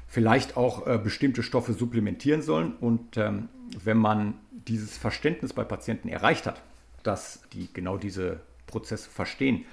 vielleicht 0.07 0.55
auch 0.55 0.85
äh, 0.85 0.99
bestimmte 0.99 1.41
Stoffe 1.41 1.73
supplementieren 1.73 2.43
sollen. 2.43 2.73
Und 2.79 3.17
ähm, 3.17 3.49
wenn 3.83 3.97
man 3.97 4.35
dieses 4.67 4.95
Verständnis 4.95 5.51
bei 5.51 5.63
Patienten 5.63 6.09
erreicht 6.09 6.45
hat, 6.45 6.61
dass 7.01 7.41
die 7.53 7.73
genau 7.73 7.97
diese 7.97 8.39
Prozesse 8.67 9.09
verstehen, 9.09 9.65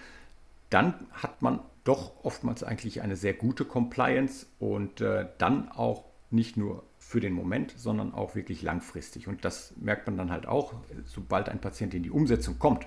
dann 0.70 0.94
hat 1.12 1.42
man 1.42 1.60
doch 1.84 2.24
oftmals 2.24 2.64
eigentlich 2.64 3.02
eine 3.02 3.16
sehr 3.16 3.34
gute 3.34 3.66
Compliance 3.66 4.46
und 4.58 5.02
äh, 5.02 5.26
dann 5.36 5.68
auch 5.68 6.04
nicht 6.30 6.56
nur 6.56 6.82
für 7.04 7.20
den 7.20 7.32
Moment, 7.32 7.74
sondern 7.76 8.14
auch 8.14 8.34
wirklich 8.34 8.62
langfristig. 8.62 9.28
Und 9.28 9.44
das 9.44 9.74
merkt 9.76 10.06
man 10.06 10.16
dann 10.16 10.30
halt 10.30 10.46
auch, 10.46 10.74
sobald 11.04 11.48
ein 11.48 11.60
Patient 11.60 11.92
in 11.94 12.02
die 12.02 12.10
Umsetzung 12.10 12.58
kommt 12.58 12.86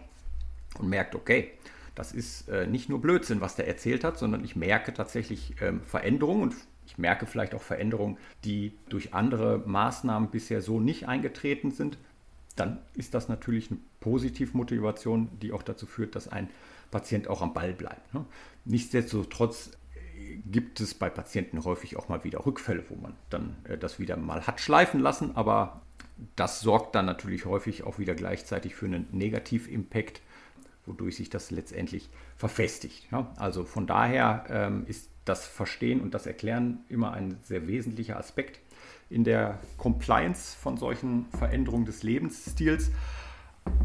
und 0.80 0.90
merkt, 0.90 1.16
okay, 1.16 1.52
das 1.94 2.12
ist 2.12 2.50
äh, 2.50 2.66
nicht 2.66 2.90
nur 2.90 3.02
Blödsinn, 3.02 3.42
was 3.42 3.56
der 3.56 3.68
erzählt 3.68 4.04
hat, 4.04 4.18
sondern 4.18 4.44
ich 4.44 4.56
merke 4.56 4.94
tatsächlich 4.94 5.56
ähm, 5.62 5.82
Veränderungen 5.82 6.44
und 6.44 6.56
ich 6.86 6.98
merke 6.98 7.26
vielleicht 7.26 7.54
auch 7.54 7.62
Veränderungen, 7.62 8.18
die 8.44 8.74
durch 8.90 9.14
andere 9.14 9.60
Maßnahmen 9.66 10.30
bisher 10.30 10.62
so 10.62 10.80
nicht 10.80 11.08
eingetreten 11.08 11.72
sind. 11.72 11.98
Dann 12.56 12.80
ist 12.96 13.14
das 13.14 13.28
natürlich 13.28 13.70
eine 13.70 13.80
Positivmotivation, 14.00 15.30
die 15.42 15.52
auch 15.52 15.64
dazu 15.64 15.86
führt, 15.86 16.16
dass 16.16 16.28
ein 16.28 16.50
Patient 16.90 17.28
auch 17.28 17.42
am 17.42 17.54
Ball 17.54 17.74
bleibt. 17.74 18.14
Ne? 18.14 18.26
Nichtsdestotrotz 18.66 19.72
gibt 20.46 20.80
es 20.80 20.94
bei 20.94 21.10
Patienten 21.10 21.64
häufig 21.64 21.98
auch 21.98 22.10
mal 22.10 22.24
wieder 22.24 22.46
Rückfälle, 22.46 22.84
wo 22.90 22.96
man 22.96 23.16
dann 23.30 23.56
äh, 23.66 23.78
das 23.78 24.00
wieder 24.00 24.18
mal 24.18 24.46
hat 24.46 24.60
schleifen 24.60 25.00
lassen, 25.00 25.36
aber 25.36 25.82
das 26.36 26.62
sorgt 26.62 26.96
dann 26.96 27.06
natürlich 27.06 27.46
häufig 27.46 27.84
auch 27.84 28.00
wieder 28.00 28.16
gleichzeitig 28.16 28.76
für 28.76 28.86
einen 28.86 29.08
Negativimpact, 29.12 30.22
wodurch 30.86 31.18
sich 31.18 31.30
das 31.30 31.52
letztendlich 31.52 32.10
verfestigt. 32.38 33.08
Ja? 33.12 33.32
Also 33.38 33.66
von 33.66 33.88
daher 33.88 34.46
ähm, 34.50 34.86
ist 34.88 35.10
das 35.26 35.46
Verstehen 35.46 36.02
und 36.02 36.14
das 36.14 36.26
Erklären 36.26 36.86
immer 36.88 37.12
ein 37.12 37.38
sehr 37.44 37.68
wesentlicher 37.68 38.18
Aspekt 38.18 38.60
in 39.10 39.24
der 39.24 39.60
Compliance 39.78 40.56
von 40.58 40.78
solchen 40.78 41.26
Veränderungen 41.38 41.86
des 41.86 42.04
Lebensstils. 42.04 42.92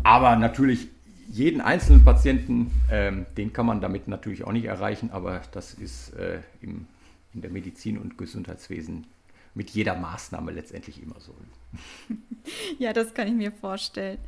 Aber 0.03 0.37
natürlich 0.37 0.89
jeden 1.31 1.61
einzelnen 1.61 2.05
Patienten, 2.05 2.73
ähm, 2.91 3.25
den 3.37 3.53
kann 3.53 3.65
man 3.65 3.81
damit 3.81 4.09
natürlich 4.09 4.45
auch 4.45 4.53
nicht 4.53 4.65
erreichen, 4.65 5.11
aber 5.11 5.43
das 5.53 5.75
ist 5.75 6.13
äh, 6.15 6.41
im, 6.61 6.87
in 7.33 7.41
der 7.41 7.51
Medizin 7.51 7.99
und 7.99 8.19
Gesundheitswesen 8.19 9.07
mit 9.55 9.71
jeder 9.71 9.97
Maßnahme 9.97 10.51
letztendlich 10.51 11.03
immer 11.03 11.19
so. 11.21 11.35
Ja, 12.79 12.93
das 12.95 13.13
kann 13.13 13.29
ich 13.29 13.35
mir 13.35 13.53
vorstellen. 13.53 14.19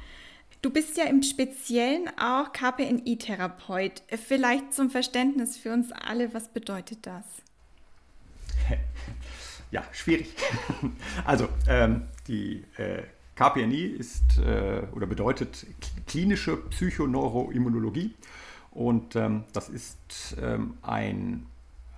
Du 0.61 0.71
bist 0.71 0.97
ja 0.99 1.05
im 1.05 1.23
Speziellen 1.23 2.09
auch 2.21 2.53
KPNI-Therapeut. 2.53 4.03
Vielleicht 4.29 4.75
zum 4.75 4.91
Verständnis 4.91 5.57
für 5.57 5.73
uns 5.73 5.91
alle, 5.93 6.35
was 6.35 6.49
bedeutet 6.49 7.07
das? 7.07 7.25
Ja, 9.71 9.83
schwierig. 9.93 10.29
Also, 11.25 11.49
ähm, 11.67 12.03
die 12.29 12.63
äh, 12.77 13.05
KPNI 13.35 13.85
ist 13.85 14.39
äh, 14.39 14.83
oder 14.93 15.07
bedeutet 15.07 15.67
klinische 16.07 16.57
Psychoneuroimmunologie 16.57 18.15
und 18.71 19.17
ähm, 19.17 19.45
das 19.53 19.69
ist 19.69 20.37
ähm, 20.41 20.75
ein, 20.83 21.47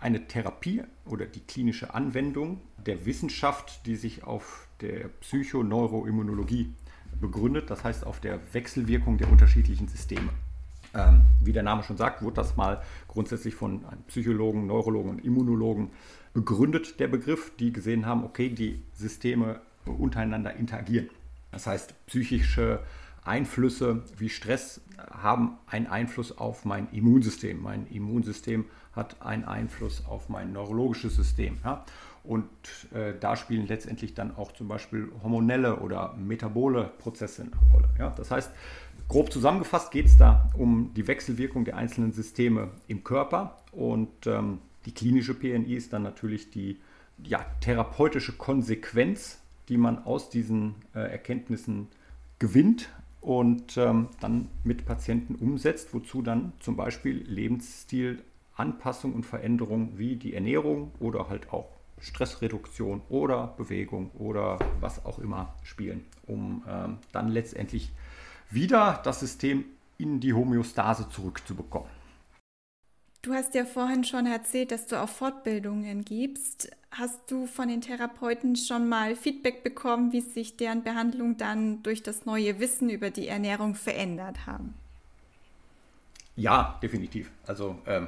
eine 0.00 0.26
Therapie 0.26 0.82
oder 1.06 1.26
die 1.26 1.40
klinische 1.40 1.94
Anwendung 1.94 2.60
der 2.84 3.06
Wissenschaft, 3.06 3.86
die 3.86 3.96
sich 3.96 4.24
auf 4.24 4.68
der 4.80 5.08
Psychoneuroimmunologie 5.20 6.72
begründet, 7.20 7.70
das 7.70 7.84
heißt 7.84 8.06
auf 8.06 8.20
der 8.20 8.40
Wechselwirkung 8.52 9.18
der 9.18 9.30
unterschiedlichen 9.30 9.88
Systeme. 9.88 10.30
Ähm, 10.94 11.22
wie 11.40 11.52
der 11.52 11.62
Name 11.62 11.82
schon 11.82 11.96
sagt, 11.96 12.22
wurde 12.22 12.36
das 12.36 12.56
mal 12.56 12.82
grundsätzlich 13.08 13.54
von 13.54 13.84
Psychologen, 14.06 14.66
Neurologen 14.66 15.10
und 15.10 15.24
Immunologen 15.24 15.90
begründet, 16.32 17.00
der 17.00 17.08
Begriff, 17.08 17.52
die 17.58 17.72
gesehen 17.72 18.06
haben, 18.06 18.24
okay, 18.24 18.48
die 18.48 18.82
Systeme 18.94 19.60
untereinander 19.86 20.54
interagieren. 20.54 21.08
Das 21.54 21.66
heißt, 21.68 21.94
psychische 22.06 22.80
Einflüsse 23.24 24.02
wie 24.18 24.28
Stress 24.28 24.80
haben 25.10 25.56
einen 25.66 25.86
Einfluss 25.86 26.36
auf 26.36 26.64
mein 26.64 26.88
Immunsystem. 26.90 27.62
Mein 27.62 27.86
Immunsystem 27.86 28.66
hat 28.92 29.22
einen 29.22 29.44
Einfluss 29.44 30.04
auf 30.06 30.28
mein 30.28 30.52
neurologisches 30.52 31.16
System. 31.16 31.58
Ja? 31.64 31.84
Und 32.24 32.48
äh, 32.92 33.14
da 33.18 33.36
spielen 33.36 33.66
letztendlich 33.66 34.14
dann 34.14 34.36
auch 34.36 34.52
zum 34.52 34.66
Beispiel 34.66 35.10
hormonelle 35.22 35.76
oder 35.76 36.14
metabole 36.14 36.90
Prozesse 36.98 37.42
eine 37.42 37.72
Rolle. 37.72 37.88
Ja? 37.98 38.10
Das 38.16 38.30
heißt, 38.30 38.50
grob 39.08 39.32
zusammengefasst 39.32 39.90
geht 39.90 40.06
es 40.06 40.16
da 40.16 40.50
um 40.56 40.92
die 40.94 41.06
Wechselwirkung 41.06 41.64
der 41.64 41.76
einzelnen 41.76 42.12
Systeme 42.12 42.70
im 42.88 43.04
Körper. 43.04 43.58
Und 43.70 44.26
ähm, 44.26 44.58
die 44.86 44.92
klinische 44.92 45.34
PNI 45.34 45.74
ist 45.74 45.92
dann 45.92 46.02
natürlich 46.02 46.50
die 46.50 46.80
ja, 47.22 47.46
therapeutische 47.60 48.32
Konsequenz 48.32 49.40
die 49.68 49.76
man 49.76 50.04
aus 50.04 50.30
diesen 50.30 50.74
äh, 50.94 51.00
Erkenntnissen 51.00 51.88
gewinnt 52.38 52.88
und 53.20 53.76
ähm, 53.76 54.08
dann 54.20 54.48
mit 54.64 54.84
Patienten 54.84 55.34
umsetzt, 55.36 55.94
wozu 55.94 56.20
dann 56.20 56.52
zum 56.60 56.76
Beispiel 56.76 57.24
Lebensstilanpassung 57.26 59.14
und 59.14 59.24
Veränderung 59.24 59.96
wie 59.96 60.16
die 60.16 60.34
Ernährung 60.34 60.92
oder 61.00 61.28
halt 61.28 61.52
auch 61.52 61.68
Stressreduktion 62.00 63.00
oder 63.08 63.54
Bewegung 63.56 64.10
oder 64.18 64.58
was 64.80 65.04
auch 65.06 65.18
immer 65.18 65.54
spielen, 65.62 66.04
um 66.26 66.62
ähm, 66.68 66.98
dann 67.12 67.28
letztendlich 67.28 67.92
wieder 68.50 69.00
das 69.04 69.20
System 69.20 69.64
in 69.96 70.20
die 70.20 70.34
Homöostase 70.34 71.08
zurückzubekommen. 71.08 71.88
Du 73.22 73.32
hast 73.32 73.54
ja 73.54 73.64
vorhin 73.64 74.04
schon 74.04 74.26
erzählt, 74.26 74.70
dass 74.70 74.86
du 74.86 75.00
auch 75.00 75.08
Fortbildungen 75.08 76.04
gibst. 76.04 76.70
Hast 76.96 77.28
du 77.28 77.48
von 77.48 77.66
den 77.66 77.80
Therapeuten 77.80 78.54
schon 78.54 78.88
mal 78.88 79.16
Feedback 79.16 79.64
bekommen, 79.64 80.12
wie 80.12 80.20
sich 80.20 80.56
deren 80.56 80.84
Behandlung 80.84 81.36
dann 81.36 81.82
durch 81.82 82.04
das 82.04 82.24
neue 82.24 82.60
Wissen 82.60 82.88
über 82.88 83.10
die 83.10 83.26
Ernährung 83.26 83.74
verändert 83.74 84.46
haben? 84.46 84.74
Ja, 86.36 86.78
definitiv. 86.80 87.32
Also 87.48 87.76
ähm, 87.86 88.06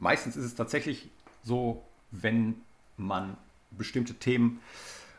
meistens 0.00 0.34
ist 0.36 0.44
es 0.44 0.54
tatsächlich 0.56 1.08
so, 1.44 1.84
wenn 2.10 2.56
man 2.96 3.36
bestimmte 3.70 4.14
Themen 4.14 4.60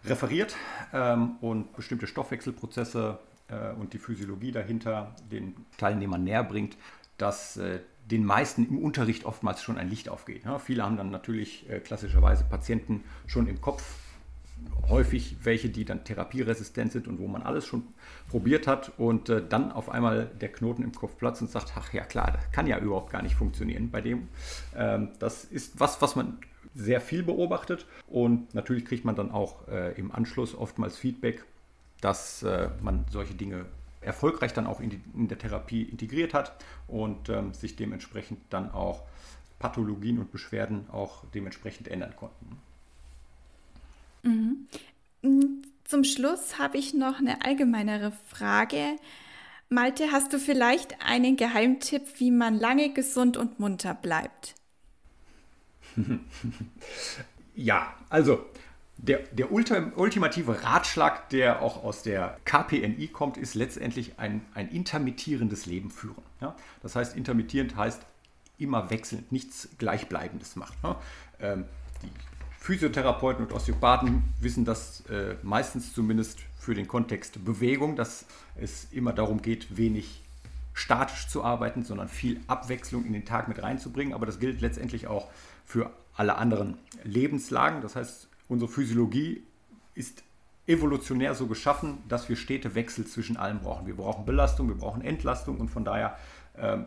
referiert 0.04 0.58
ähm, 0.92 1.38
und 1.40 1.74
bestimmte 1.78 2.08
Stoffwechselprozesse 2.08 3.20
äh, 3.48 3.72
und 3.72 3.94
die 3.94 4.00
Physiologie 4.00 4.52
dahinter 4.52 5.16
den 5.32 5.56
Teilnehmern 5.78 6.26
näher 6.26 6.44
bringt, 6.44 6.76
dass 7.18 7.56
äh, 7.56 7.80
den 8.12 8.26
meisten 8.26 8.66
im 8.68 8.80
Unterricht 8.80 9.26
oftmals 9.26 9.62
schon 9.62 9.78
ein 9.78 9.90
Licht 9.90 10.10
aufgeht. 10.10 10.46
Ja, 10.46 10.60
viele 10.60 10.84
haben 10.84 10.98
dann 10.98 11.12
natürlich 11.12 11.70
äh, 11.70 11.80
klassischerweise 11.80 12.46
Patienten 12.46 13.04
schon 13.26 13.48
im 13.48 13.60
Kopf, 13.62 13.84
häufig 14.90 15.36
welche, 15.44 15.70
die 15.70 15.86
dann 15.86 16.04
therapieresistent 16.04 16.92
sind 16.92 17.08
und 17.08 17.20
wo 17.20 17.28
man 17.28 17.44
alles 17.44 17.66
schon 17.66 17.84
probiert 18.30 18.68
hat 18.68 18.92
und 18.98 19.30
äh, 19.30 19.44
dann 19.48 19.72
auf 19.72 19.90
einmal 19.90 20.32
der 20.40 20.52
Knoten 20.52 20.84
im 20.84 20.94
Kopf 20.94 21.18
platzt 21.18 21.42
und 21.42 21.52
sagt, 21.52 21.74
ach 21.76 21.94
ja 21.94 22.04
klar, 22.04 22.32
das 22.32 22.52
kann 22.52 22.68
ja 22.68 22.80
überhaupt 22.80 23.12
gar 23.12 23.22
nicht 23.22 23.36
funktionieren 23.36 23.92
bei 23.92 24.02
dem. 24.02 24.30
Ähm, 24.76 25.10
das 25.20 25.44
ist 25.44 25.80
was, 25.80 26.02
was 26.02 26.16
man 26.16 26.38
sehr 26.74 27.02
viel 27.02 27.24
beobachtet 27.24 27.86
und 28.08 28.54
natürlich 28.54 28.86
kriegt 28.86 29.04
man 29.04 29.16
dann 29.16 29.32
auch 29.32 29.68
äh, 29.68 29.94
im 30.00 30.12
Anschluss 30.12 30.56
oftmals 30.56 30.98
Feedback, 30.98 31.44
dass 32.02 32.44
äh, 32.44 32.70
man 32.82 33.06
solche 33.10 33.34
Dinge 33.34 33.66
erfolgreich 34.08 34.54
dann 34.54 34.66
auch 34.66 34.80
in, 34.80 34.90
die, 34.90 35.02
in 35.14 35.28
der 35.28 35.38
Therapie 35.38 35.84
integriert 35.84 36.34
hat 36.34 36.56
und 36.88 37.30
ähm, 37.30 37.54
sich 37.54 37.76
dementsprechend 37.76 38.40
dann 38.50 38.72
auch 38.72 39.04
Pathologien 39.60 40.20
und 40.20 40.32
Beschwerden 40.32 40.90
auch 40.92 41.24
dementsprechend 41.34 41.88
ändern 41.88 42.16
konnten. 42.16 42.58
Mhm. 44.24 44.68
Mm, 45.22 45.62
zum 45.84 46.04
Schluss 46.04 46.58
habe 46.58 46.78
ich 46.78 46.94
noch 46.94 47.20
eine 47.20 47.46
allgemeinere 47.46 48.12
Frage. 48.28 48.98
Malte, 49.70 50.12
hast 50.12 50.32
du 50.32 50.40
vielleicht 50.40 51.02
einen 51.02 51.36
Geheimtipp, 51.36 52.20
wie 52.20 52.32
man 52.32 52.60
lange 52.60 52.94
gesund 52.94 53.36
und 53.36 53.60
munter 53.60 53.94
bleibt? 53.94 54.56
ja, 57.56 57.94
also 58.10 58.46
der, 58.98 59.20
der 59.32 59.52
ultimative 59.52 60.64
Ratschlag, 60.64 61.30
der 61.30 61.62
auch 61.62 61.84
aus 61.84 62.02
der 62.02 62.38
KPNI 62.46 63.10
kommt, 63.10 63.38
ist 63.38 63.54
letztendlich 63.54 64.18
ein, 64.18 64.42
ein 64.56 64.70
intermittierendes 64.70 65.66
Leben 65.68 65.92
führen. 65.92 66.24
Ja? 66.42 66.56
Das 66.82 66.96
heißt, 66.96 67.16
intermittierend 67.16 67.76
heißt 67.76 68.02
immer 68.58 68.90
wechselnd, 68.90 69.32
nichts 69.32 69.70
Gleichbleibendes 69.78 70.56
macht. 70.56 70.74
Ja? 70.84 71.00
Ähm, 71.40 71.66
die 72.02 72.10
Physiotherapeuten 72.60 73.46
und 73.46 73.54
Osteopathen 73.54 74.24
wissen 74.42 74.66
das 74.66 75.02
äh, 75.10 75.36
meistens 75.44 75.94
zumindest 75.94 76.40
für 76.58 76.74
den 76.74 76.88
Kontext 76.88 77.46
Bewegung, 77.46 77.96
dass 77.96 78.26
es 78.56 78.88
immer 78.92 79.14
darum 79.14 79.44
geht, 79.44 79.78
wenig 79.78 80.24
statisch 80.74 81.28
zu 81.28 81.44
arbeiten, 81.44 81.84
sondern 81.84 82.10
viel 82.10 82.42
Abwechslung 82.48 83.06
in 83.06 83.14
den 83.14 83.26
Tag 83.26 83.48
mit 83.48 83.62
reinzubringen. 83.62 84.14
Aber 84.14 84.26
das 84.26 84.40
gilt 84.40 84.60
letztendlich 84.62 85.08
auch 85.08 85.28
für 85.66 85.92
alle 86.16 86.36
anderen 86.36 86.78
Lebenslagen. 87.04 87.82
Das 87.82 87.96
heißt, 87.96 88.28
Unsere 88.48 88.72
Physiologie 88.72 89.44
ist 89.94 90.24
evolutionär 90.68 91.34
so 91.34 91.48
geschaffen, 91.48 92.00
dass 92.08 92.30
wir 92.30 92.36
stete 92.36 92.76
Wechsel 92.76 93.06
zwischen 93.08 93.38
allem 93.38 93.60
brauchen. 93.60 93.88
Wir 93.88 93.96
brauchen 93.96 94.26
Belastung, 94.26 94.68
wir 94.68 94.76
brauchen 94.76 95.02
Entlastung 95.02 95.60
und 95.60 95.70
von 95.70 95.86
daher 95.86 96.18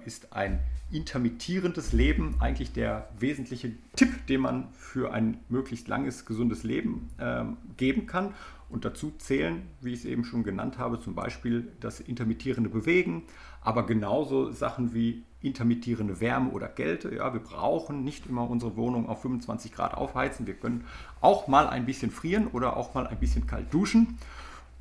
ist 0.04 0.32
ein 0.32 0.60
intermittierendes 0.90 1.92
Leben 1.92 2.34
eigentlich 2.40 2.72
der 2.72 3.08
wesentliche 3.18 3.72
Tipp, 3.94 4.26
den 4.26 4.40
man 4.40 4.68
für 4.72 5.12
ein 5.12 5.38
möglichst 5.48 5.88
langes, 5.88 6.26
gesundes 6.26 6.64
Leben 6.64 7.10
ähm, 7.20 7.56
geben 7.76 8.06
kann. 8.06 8.34
Und 8.68 8.84
dazu 8.84 9.12
zählen, 9.18 9.62
wie 9.80 9.92
ich 9.92 10.00
es 10.00 10.04
eben 10.04 10.24
schon 10.24 10.44
genannt 10.44 10.78
habe, 10.78 11.00
zum 11.00 11.14
Beispiel 11.14 11.72
das 11.80 11.98
intermittierende 11.98 12.70
Bewegen, 12.70 13.24
aber 13.62 13.84
genauso 13.84 14.52
Sachen 14.52 14.94
wie 14.94 15.24
intermittierende 15.40 16.20
Wärme 16.20 16.50
oder 16.50 16.68
Kälte. 16.68 17.14
Ja, 17.14 17.32
wir 17.32 17.40
brauchen 17.40 18.04
nicht 18.04 18.26
immer 18.26 18.48
unsere 18.48 18.76
Wohnung 18.76 19.08
auf 19.08 19.22
25 19.22 19.72
Grad 19.72 19.94
aufheizen. 19.94 20.46
Wir 20.46 20.54
können 20.54 20.84
auch 21.20 21.48
mal 21.48 21.68
ein 21.68 21.84
bisschen 21.84 22.10
frieren 22.10 22.46
oder 22.46 22.76
auch 22.76 22.94
mal 22.94 23.06
ein 23.06 23.18
bisschen 23.18 23.46
kalt 23.46 23.72
duschen 23.74 24.18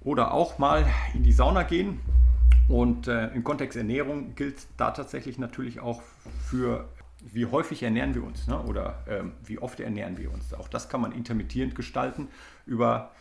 oder 0.02 0.34
auch 0.34 0.60
mal 0.60 0.86
in 1.14 1.24
die 1.24 1.32
Sauna 1.32 1.64
gehen. 1.64 2.00
Und 2.70 3.08
äh, 3.08 3.30
im 3.34 3.44
Kontext 3.44 3.76
Ernährung 3.76 4.36
gilt 4.36 4.68
da 4.78 4.92
tatsächlich 4.92 5.40
natürlich 5.40 5.80
auch 5.80 6.02
für, 6.48 6.88
wie 7.20 7.48
häufig 7.48 7.82
ernähren 7.82 8.14
wir 8.14 8.24
uns 8.24 8.48
ne? 8.48 8.62
oder 8.62 9.04
ähm, 9.08 9.34
wie 9.44 9.58
oft 9.58 9.80
ernähren 9.80 10.18
wir 10.20 10.32
uns. 10.32 10.54
Auch 10.54 10.68
das 10.70 10.88
kann 10.88 11.02
man 11.02 11.12
intermittierend 11.12 11.74
gestalten 11.74 12.28
über 12.68 13.12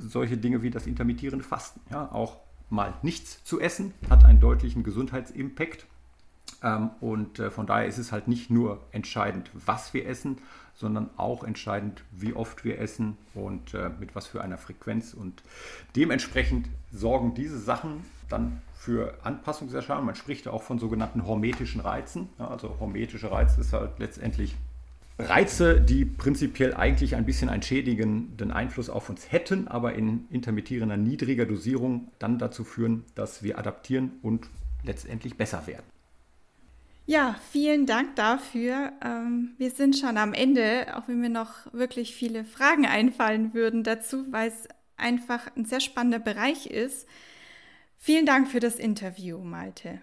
solche 0.00 0.36
Dinge 0.36 0.62
wie 0.62 0.70
das 0.70 0.88
intermittierende 0.88 1.44
Fasten. 1.44 1.80
Ja? 1.90 2.10
Auch 2.12 2.40
mal 2.68 2.94
nichts 3.02 3.44
zu 3.44 3.60
essen 3.60 3.94
hat 4.10 4.24
einen 4.24 4.40
deutlichen 4.40 4.82
Gesundheitsimpact. 4.82 5.86
Ähm, 6.62 6.90
und 7.00 7.38
äh, 7.38 7.50
von 7.50 7.66
daher 7.66 7.86
ist 7.86 7.98
es 7.98 8.12
halt 8.12 8.28
nicht 8.28 8.50
nur 8.50 8.80
entscheidend, 8.92 9.50
was 9.52 9.94
wir 9.94 10.06
essen, 10.06 10.38
sondern 10.74 11.08
auch 11.16 11.42
entscheidend, 11.42 12.04
wie 12.12 12.34
oft 12.34 12.64
wir 12.64 12.78
essen 12.78 13.16
und 13.34 13.74
äh, 13.74 13.90
mit 13.98 14.14
was 14.14 14.26
für 14.26 14.42
einer 14.42 14.58
Frequenz. 14.58 15.14
Und 15.14 15.42
dementsprechend 15.94 16.68
sorgen 16.92 17.34
diese 17.34 17.58
Sachen 17.58 18.04
dann 18.28 18.60
für 18.74 19.14
Anpassungserscheinungen. 19.22 20.06
Man 20.06 20.14
spricht 20.14 20.48
auch 20.48 20.62
von 20.62 20.78
sogenannten 20.78 21.26
hormetischen 21.26 21.80
Reizen. 21.80 22.28
Ja, 22.38 22.48
also 22.48 22.76
hormetische 22.78 23.30
Reize 23.30 23.60
ist 23.60 23.72
halt 23.72 23.98
letztendlich 23.98 24.54
Reize, 25.18 25.80
die 25.80 26.04
prinzipiell 26.04 26.74
eigentlich 26.74 27.16
ein 27.16 27.24
bisschen 27.24 27.48
einen 27.48 27.62
schädigenden 27.62 28.50
Einfluss 28.50 28.90
auf 28.90 29.08
uns 29.08 29.32
hätten, 29.32 29.66
aber 29.66 29.94
in 29.94 30.26
intermittierender 30.30 30.98
niedriger 30.98 31.46
Dosierung 31.46 32.08
dann 32.18 32.38
dazu 32.38 32.64
führen, 32.64 33.04
dass 33.14 33.42
wir 33.42 33.58
adaptieren 33.58 34.12
und 34.22 34.46
letztendlich 34.84 35.36
besser 35.36 35.66
werden. 35.66 35.95
Ja, 37.06 37.36
vielen 37.52 37.86
Dank 37.86 38.16
dafür. 38.16 38.92
Ähm, 39.02 39.52
wir 39.58 39.70
sind 39.70 39.96
schon 39.96 40.18
am 40.18 40.34
Ende, 40.34 40.86
auch 40.96 41.06
wenn 41.06 41.20
mir 41.20 41.30
noch 41.30 41.72
wirklich 41.72 42.16
viele 42.16 42.44
Fragen 42.44 42.84
einfallen 42.84 43.54
würden 43.54 43.84
dazu, 43.84 44.26
weil 44.32 44.48
es 44.48 44.68
einfach 44.96 45.54
ein 45.56 45.64
sehr 45.64 45.80
spannender 45.80 46.18
Bereich 46.18 46.66
ist. 46.66 47.06
Vielen 47.96 48.26
Dank 48.26 48.48
für 48.48 48.60
das 48.60 48.76
Interview, 48.76 49.38
Malte. 49.38 50.00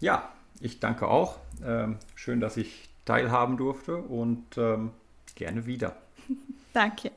Ja, 0.00 0.32
ich 0.60 0.80
danke 0.80 1.06
auch. 1.06 1.38
Ähm, 1.64 1.98
schön, 2.16 2.40
dass 2.40 2.56
ich 2.56 2.88
teilhaben 3.04 3.56
durfte 3.56 3.96
und 3.96 4.58
ähm, 4.58 4.90
gerne 5.36 5.66
wieder. 5.66 5.96
Danke. 6.72 7.12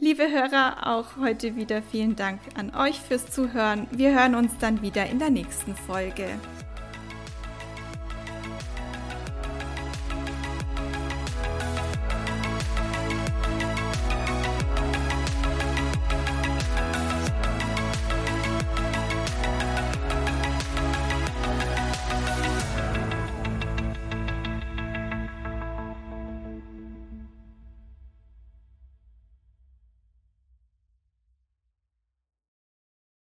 Liebe 0.00 0.28
Hörer, 0.30 0.86
auch 0.86 1.16
heute 1.16 1.54
wieder 1.56 1.82
vielen 1.82 2.16
Dank 2.16 2.40
an 2.56 2.74
euch 2.74 3.00
fürs 3.00 3.30
Zuhören. 3.30 3.86
Wir 3.92 4.14
hören 4.14 4.34
uns 4.34 4.56
dann 4.58 4.82
wieder 4.82 5.06
in 5.06 5.18
der 5.18 5.30
nächsten 5.30 5.74
Folge. 5.74 6.28